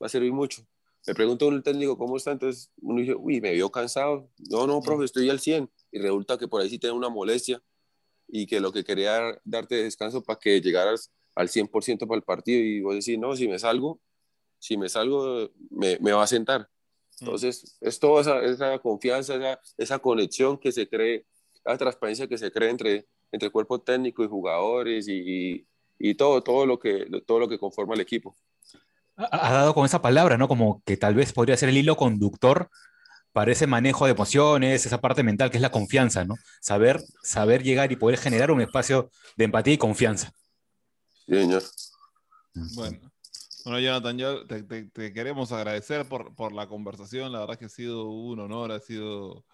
va 0.02 0.08
a 0.08 0.10
servir 0.10 0.32
mucho. 0.32 0.66
Me 1.08 1.16
pregunto 1.16 1.48
un 1.48 1.64
técnico, 1.64 1.98
¿cómo 1.98 2.18
está? 2.18 2.32
Entonces 2.32 2.72
uno 2.82 3.00
dice, 3.02 3.16
uy, 3.16 3.42
me 3.42 3.54
vio 3.54 3.72
cansado. 3.72 4.30
No, 4.50 4.68
no, 4.68 4.82
profe, 4.82 5.06
estoy 5.06 5.30
al 5.30 5.40
100. 5.40 5.70
Y 5.92 6.00
resulta 6.00 6.38
que 6.38 6.48
por 6.48 6.62
ahí 6.62 6.70
sí 6.70 6.78
tiene 6.78 6.96
una 6.96 7.10
molestia 7.10 7.62
y 8.28 8.46
que 8.46 8.60
lo 8.60 8.72
que 8.72 8.84
quería 8.84 9.40
darte 9.44 9.76
descanso 9.76 10.22
para 10.24 10.40
que 10.40 10.62
llegaras 10.62 11.12
al 11.36 11.50
100% 11.50 12.08
para 12.08 12.18
el 12.18 12.24
partido 12.24 12.60
y 12.60 12.82
vos 12.82 12.96
decís, 12.96 13.18
no, 13.18 13.36
si 13.36 13.48
me 13.48 13.58
salgo, 13.58 14.00
si 14.60 14.78
me 14.78 14.90
salgo, 14.90 15.52
me, 15.70 15.98
me 16.00 16.12
va 16.12 16.24
a 16.24 16.28
sentar. 16.28 16.70
Entonces, 17.20 17.78
es 17.82 18.00
toda 18.00 18.22
esa, 18.22 18.42
esa 18.44 18.80
confianza, 18.80 19.36
esa, 19.36 19.62
esa, 19.78 20.00
conexión 20.00 20.58
que 20.58 20.72
se 20.72 20.88
cree, 20.88 21.26
la 21.72 21.78
transparencia 21.78 22.28
que 22.28 22.38
se 22.38 22.52
cree 22.52 22.70
entre, 22.70 23.08
entre 23.32 23.50
cuerpo 23.50 23.80
técnico 23.82 24.24
y 24.24 24.28
jugadores 24.28 25.08
y, 25.08 25.66
y, 25.98 26.16
todo, 26.16 26.42
todo, 26.44 26.66
lo 26.66 26.80
que, 26.80 27.08
todo 27.26 27.40
lo 27.40 27.48
que 27.48 27.58
conforma 27.58 27.96
el 27.96 28.02
equipo. 28.02 28.36
ha 29.16 29.54
dado 29.54 29.74
con 29.74 29.86
esa 29.86 30.02
palabra, 30.02 30.38
¿no? 30.38 30.48
Como 30.48 30.82
que 30.86 30.98
tal 30.98 31.16
vez 31.16 31.34
podría 31.34 31.58
ser 31.58 31.70
el 31.70 31.78
hilo 31.78 31.96
conductor 31.96 32.70
para 33.32 33.52
ese 33.52 33.68
manejo 33.68 34.06
de 34.06 34.12
emociones, 34.12 34.86
esa 34.86 35.02
parte 35.02 35.24
mental 35.24 35.52
que 35.52 35.58
es 35.58 35.62
la 35.62 35.72
confianza, 35.72 36.26
¿no? 36.26 36.36
Saber, 36.62 37.02
saber 37.22 37.64
llegar 37.64 37.92
y 37.92 37.96
poder 37.96 38.18
generar 38.18 38.52
un 38.52 38.62
espacio 38.62 39.12
de 39.38 39.46
empatía 39.46 39.74
y 39.74 39.78
confianza. 39.78 40.32
Sí, 41.26 41.36
señor. 41.36 41.64
Bueno, 42.76 43.00
bueno 43.64 43.80
Jonathan, 43.80 44.18
yo 44.18 44.48
te, 44.48 45.14
queremos 45.14 45.52
agradecer 45.52 46.08
por, 46.08 46.36
por, 46.36 46.54
la 46.54 46.68
conversación. 46.68 47.32
La 47.32 47.40
verdad 47.40 47.58
que 47.58 47.66
ha 47.66 47.70
sido 47.70 48.10
un 48.10 48.40
honor, 48.40 48.72
ha 48.72 48.80
sido. 48.80 49.46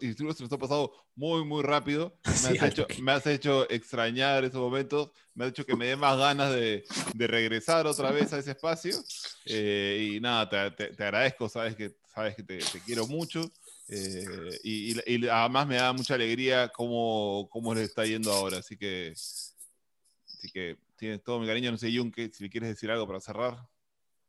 Y 0.00 0.12
se 0.14 0.24
nos 0.24 0.52
ha 0.52 0.58
pasado 0.58 0.92
muy, 1.14 1.44
muy 1.44 1.62
rápido. 1.62 2.18
Me, 2.24 2.58
has 2.58 2.62
hecho, 2.62 2.86
me, 3.00 3.12
has 3.12 3.26
hecho, 3.26 3.70
extrañar 3.70 4.44
esos 4.44 4.60
momentos, 4.60 5.10
me 5.34 5.44
has 5.44 5.50
hecho 5.50 5.64
que 5.64 5.76
me 5.76 5.86
dé 5.86 5.96
más 5.96 6.18
ganas 6.18 6.52
de, 6.52 6.84
de 7.14 7.26
regresar 7.26 7.86
otra 7.86 8.10
vez 8.10 8.32
a 8.32 8.38
ese 8.38 8.50
espacio. 8.52 8.96
Eh, 9.44 10.14
y 10.14 10.20
nada, 10.20 10.74
te, 10.74 10.88
te, 10.88 11.04
agradezco, 11.04 11.48
sabes 11.48 11.76
que, 11.76 11.94
sabes 12.12 12.34
que 12.34 12.42
te, 12.42 12.58
quiero 12.84 13.06
mucho. 13.06 13.50
Eh, 13.88 14.58
y, 14.64 15.14
y, 15.14 15.28
además 15.28 15.66
me 15.68 15.76
da 15.76 15.92
mucha 15.92 16.14
alegría 16.14 16.68
cómo, 16.68 17.48
cómo 17.50 17.72
le 17.72 17.84
está 17.84 18.04
yendo 18.04 18.32
ahora. 18.32 18.58
Así 18.58 18.76
que, 18.76 19.12
así 19.12 20.50
que 20.52 20.76
tienes 20.96 21.22
todo 21.22 21.38
mi 21.38 21.46
cariño. 21.46 21.70
No 21.70 21.78
sé, 21.78 21.96
Jun, 21.96 22.12
si 22.14 22.42
le 22.42 22.50
quieres 22.50 22.70
decir 22.70 22.90
algo 22.90 23.06
para 23.06 23.20
cerrar. 23.20 23.68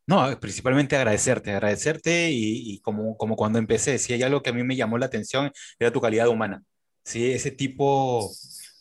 No, 0.08 0.40
principalmente 0.40 0.96
agradecerte, 0.96 1.52
agradecerte 1.52 2.30
y, 2.32 2.80
como, 2.80 3.18
como 3.18 3.36
cuando 3.36 3.60
empecé, 3.60 4.00
si 4.00 4.14
hay 4.14 4.24
algo 4.24 4.42
que 4.42 4.52
a 4.52 4.54
mí 4.54 4.64
me 4.64 4.78
llamó 4.78 4.98
la 4.98 5.08
atención, 5.08 5.52
era 5.80 5.92
tu 5.92 6.00
calidad 6.00 6.30
humana. 6.30 6.64
Sí, 7.04 7.32
ese 7.32 7.52
tipo 7.52 8.32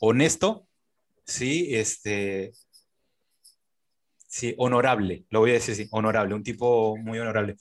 honesto, 0.01 0.69
sí, 1.25 1.75
este, 1.75 2.53
sí, 4.29 4.55
honorable, 4.59 5.25
lo 5.31 5.41
voy 5.41 5.51
a 5.51 5.55
decir 5.55 5.75
así, 5.75 5.89
honorable, 5.91 6.35
un 6.35 6.43
tipo 6.45 6.97
muy 6.97 7.19
honorable. 7.19 7.57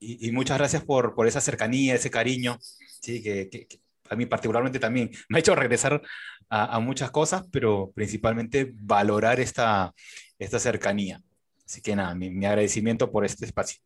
Y, 0.00 0.30
muchas 0.32 0.58
gracias 0.58 0.84
por, 0.84 1.14
por, 1.14 1.26
esa 1.26 1.40
cercanía, 1.40 1.94
ese 1.96 2.10
cariño, 2.10 2.58
sí, 3.00 3.22
que, 3.22 3.66
a 4.10 4.16
mí 4.16 4.26
particularmente 4.26 4.78
también 4.78 5.10
me 5.28 5.38
ha 5.38 5.40
hecho 5.40 5.54
regresar 5.54 6.00
a, 6.48 6.80
muchas 6.80 7.10
cosas, 7.10 7.44
pero 7.52 7.92
principalmente 7.94 8.72
valorar 8.74 9.40
esta, 9.40 9.92
esta 10.38 10.58
cercanía. 10.58 11.20
Así 11.68 11.82
que 11.82 11.94
nada, 11.94 12.14
mi, 12.14 12.46
agradecimiento 12.46 13.10
por 13.12 13.26
este 13.26 13.44
espacio. 13.44 13.78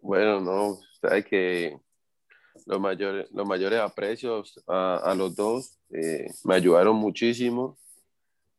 Bueno, 0.00 0.40
no, 0.40 0.78
hay 1.02 1.22
que 1.22 1.78
los 2.64 2.80
mayores, 2.80 3.30
los 3.30 3.46
mayores 3.46 3.78
aprecios 3.78 4.58
a, 4.66 4.96
a 4.96 5.14
los 5.14 5.36
dos 5.36 5.78
eh, 5.90 6.28
me 6.44 6.54
ayudaron 6.54 6.96
muchísimo 6.96 7.76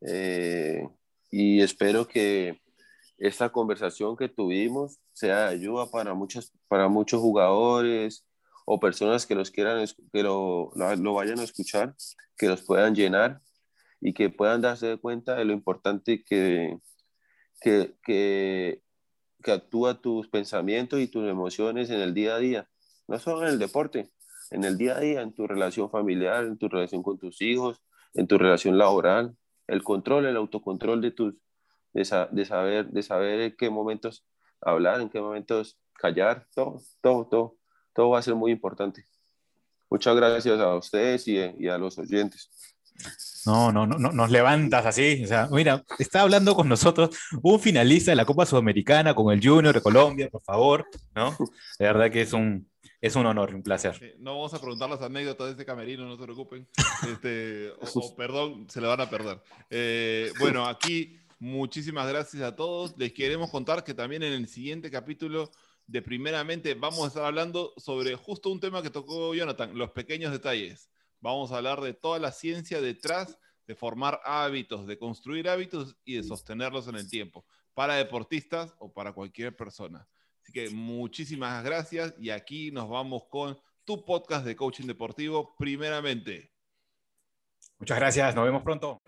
eh, 0.02 0.88
y 1.32 1.60
espero 1.60 2.08
que 2.08 2.62
esta 3.18 3.50
conversación 3.50 4.16
que 4.16 4.30
tuvimos 4.30 5.00
sea 5.12 5.50
de 5.50 5.56
ayuda 5.56 5.90
para, 5.90 6.14
muchos 6.14 6.54
para 6.68 6.88
muchos 6.88 7.20
jugadores 7.20 8.28
o 8.68 8.80
personas 8.80 9.26
que 9.26 9.34
los 9.34 9.50
quieran 9.50 9.88
que 10.14 10.22
lo, 10.22 10.72
lo, 10.76 11.14
vayan 11.16 11.40
a 11.40 11.44
escuchar, 11.44 11.96
que 12.38 12.48
los 12.48 12.62
puedan 12.62 12.94
llenar 12.94 13.42
y 14.00 14.14
que 14.14 14.30
puedan 14.30 14.62
darse 14.62 14.98
cuenta 14.98 15.34
de 15.34 15.46
lo 15.46 15.54
importante 15.54 16.24
que, 16.24 16.78
que, 17.62 17.96
que, 18.04 18.82
que 19.44 19.52
actúa 19.52 20.02
tus 20.02 20.28
pensamientos 20.28 21.00
y 21.00 21.08
tus 21.08 21.28
emociones 21.28 21.90
en 21.90 22.02
el 22.02 22.14
día 22.14 22.36
a 22.36 22.40
día, 22.40 22.70
no 23.08 23.20
solo 23.20 23.44
en 23.44 23.50
el 23.50 23.60
deporte, 23.60 24.10
en 24.52 24.64
el 24.64 24.78
día 24.78 24.98
a 24.98 25.00
día, 25.00 25.22
en 25.22 25.34
tu 25.34 25.48
relación 25.48 25.90
familiar, 25.90 26.46
en 26.46 26.58
tu 26.58 26.70
relación 26.70 27.04
con 27.04 27.18
tus 27.18 27.42
hijos, 27.42 27.82
en 28.14 28.28
tu 28.28 28.38
relación 28.38 28.78
laboral, 28.78 29.36
el 29.68 29.84
control, 29.84 30.26
el 30.26 30.38
autocontrol 30.38 31.02
de 31.02 31.12
tus, 31.12 31.36
de, 31.94 32.28
de 32.32 32.46
saber, 32.46 32.88
de 32.88 33.04
saber 33.04 33.42
en 33.42 33.56
qué 33.58 33.70
momentos 33.70 34.26
hablar, 34.62 35.02
en 35.02 35.10
qué 35.10 35.20
momentos 35.20 35.80
callar, 35.94 36.48
todo, 36.54 36.82
todo, 37.02 37.28
todo, 37.28 37.58
todo 37.94 38.10
va 38.10 38.20
a 38.20 38.24
ser 38.24 38.36
muy 38.36 38.52
importante. 38.52 39.06
Muchas 39.90 40.16
gracias 40.16 40.60
a 40.60 40.76
ustedes 40.76 41.28
y, 41.28 41.38
y 41.38 41.68
a 41.68 41.78
los 41.78 41.98
oyentes. 41.98 42.50
No, 43.46 43.72
no, 43.72 43.88
no, 43.88 43.98
nos 43.98 44.30
levantas 44.30 44.86
así. 44.86 45.24
O 45.24 45.28
sea, 45.28 45.48
mira, 45.52 45.84
está 46.00 46.22
hablando 46.22 46.56
con 46.56 46.68
nosotros 46.68 47.18
un 47.42 47.60
finalista 47.60 48.12
de 48.12 48.16
la 48.16 48.26
Copa 48.26 48.46
Sudamericana 48.46 49.14
con 49.14 49.34
el 49.34 49.46
Junior 49.46 49.74
de 49.74 49.82
Colombia, 49.82 50.30
por 50.30 50.42
favor, 50.42 50.86
¿no? 51.16 51.36
De 51.80 51.86
verdad 51.86 52.12
que 52.12 52.22
es 52.22 52.34
un, 52.34 52.70
es 53.00 53.16
un 53.16 53.26
honor, 53.26 53.54
un 53.56 53.64
placer. 53.64 54.18
no 54.20 54.36
vamos 54.36 54.54
a 54.54 54.60
preguntar 54.60 54.90
las 54.90 55.02
anécdotas 55.02 55.48
de 55.48 55.52
este 55.52 55.66
camerino, 55.66 56.06
no 56.06 56.18
se 56.18 56.24
preocupen. 56.24 56.68
Este, 57.10 57.72
o, 57.72 58.16
perdón, 58.18 58.68
se 58.70 58.82
le 58.82 58.88
van 58.88 59.02
a 59.02 59.10
perder. 59.10 59.40
Eh, 59.70 60.32
bueno, 60.40 60.66
aquí 60.66 61.18
muchísimas 61.40 62.08
gracias 62.08 62.44
a 62.44 62.56
todos. 62.56 62.98
Les 62.98 63.14
queremos 63.14 63.50
contar 63.50 63.84
que 63.84 63.94
también 63.94 64.24
en 64.24 64.34
el 64.34 64.48
siguiente 64.48 64.92
capítulo 64.92 65.52
de 65.86 66.02
Primeramente 66.02 66.74
vamos 66.74 67.06
a 67.06 67.08
estar 67.08 67.24
hablando 67.24 67.74
sobre 67.78 68.16
justo 68.16 68.50
un 68.50 68.60
tema 68.60 68.82
que 68.82 68.90
tocó 68.90 69.34
Jonathan, 69.34 69.78
los 69.78 69.92
pequeños 69.92 70.32
detalles. 70.32 70.90
Vamos 71.20 71.52
a 71.52 71.58
hablar 71.58 71.82
de 71.82 71.94
toda 71.94 72.20
la 72.20 72.32
ciencia 72.32 72.82
detrás 72.82 73.38
de 73.66 73.76
formar 73.76 74.22
hábitos, 74.24 74.88
de 74.88 74.98
construir 74.98 75.50
hábitos 75.50 75.98
y 76.06 76.16
de 76.16 76.24
sostenerlos 76.24 76.88
en 76.88 76.96
el 76.96 77.10
tiempo, 77.10 77.46
para 77.74 77.96
deportistas 77.96 78.74
o 78.80 78.92
para 78.92 79.12
cualquier 79.12 79.56
persona. 79.56 80.08
Así 80.42 80.54
que 80.54 80.70
muchísimas 80.70 81.64
gracias 81.64 82.16
y 82.18 82.30
aquí 82.30 82.72
nos 82.72 82.88
vamos 82.88 83.26
con 83.30 83.60
tu 83.84 84.06
podcast 84.06 84.46
de 84.46 84.56
coaching 84.56 84.88
deportivo, 84.88 85.56
primeramente. 85.58 86.52
Muchas 87.78 88.00
gracias, 88.00 88.36
nos 88.36 88.46
vemos 88.46 88.64
pronto. 88.64 89.02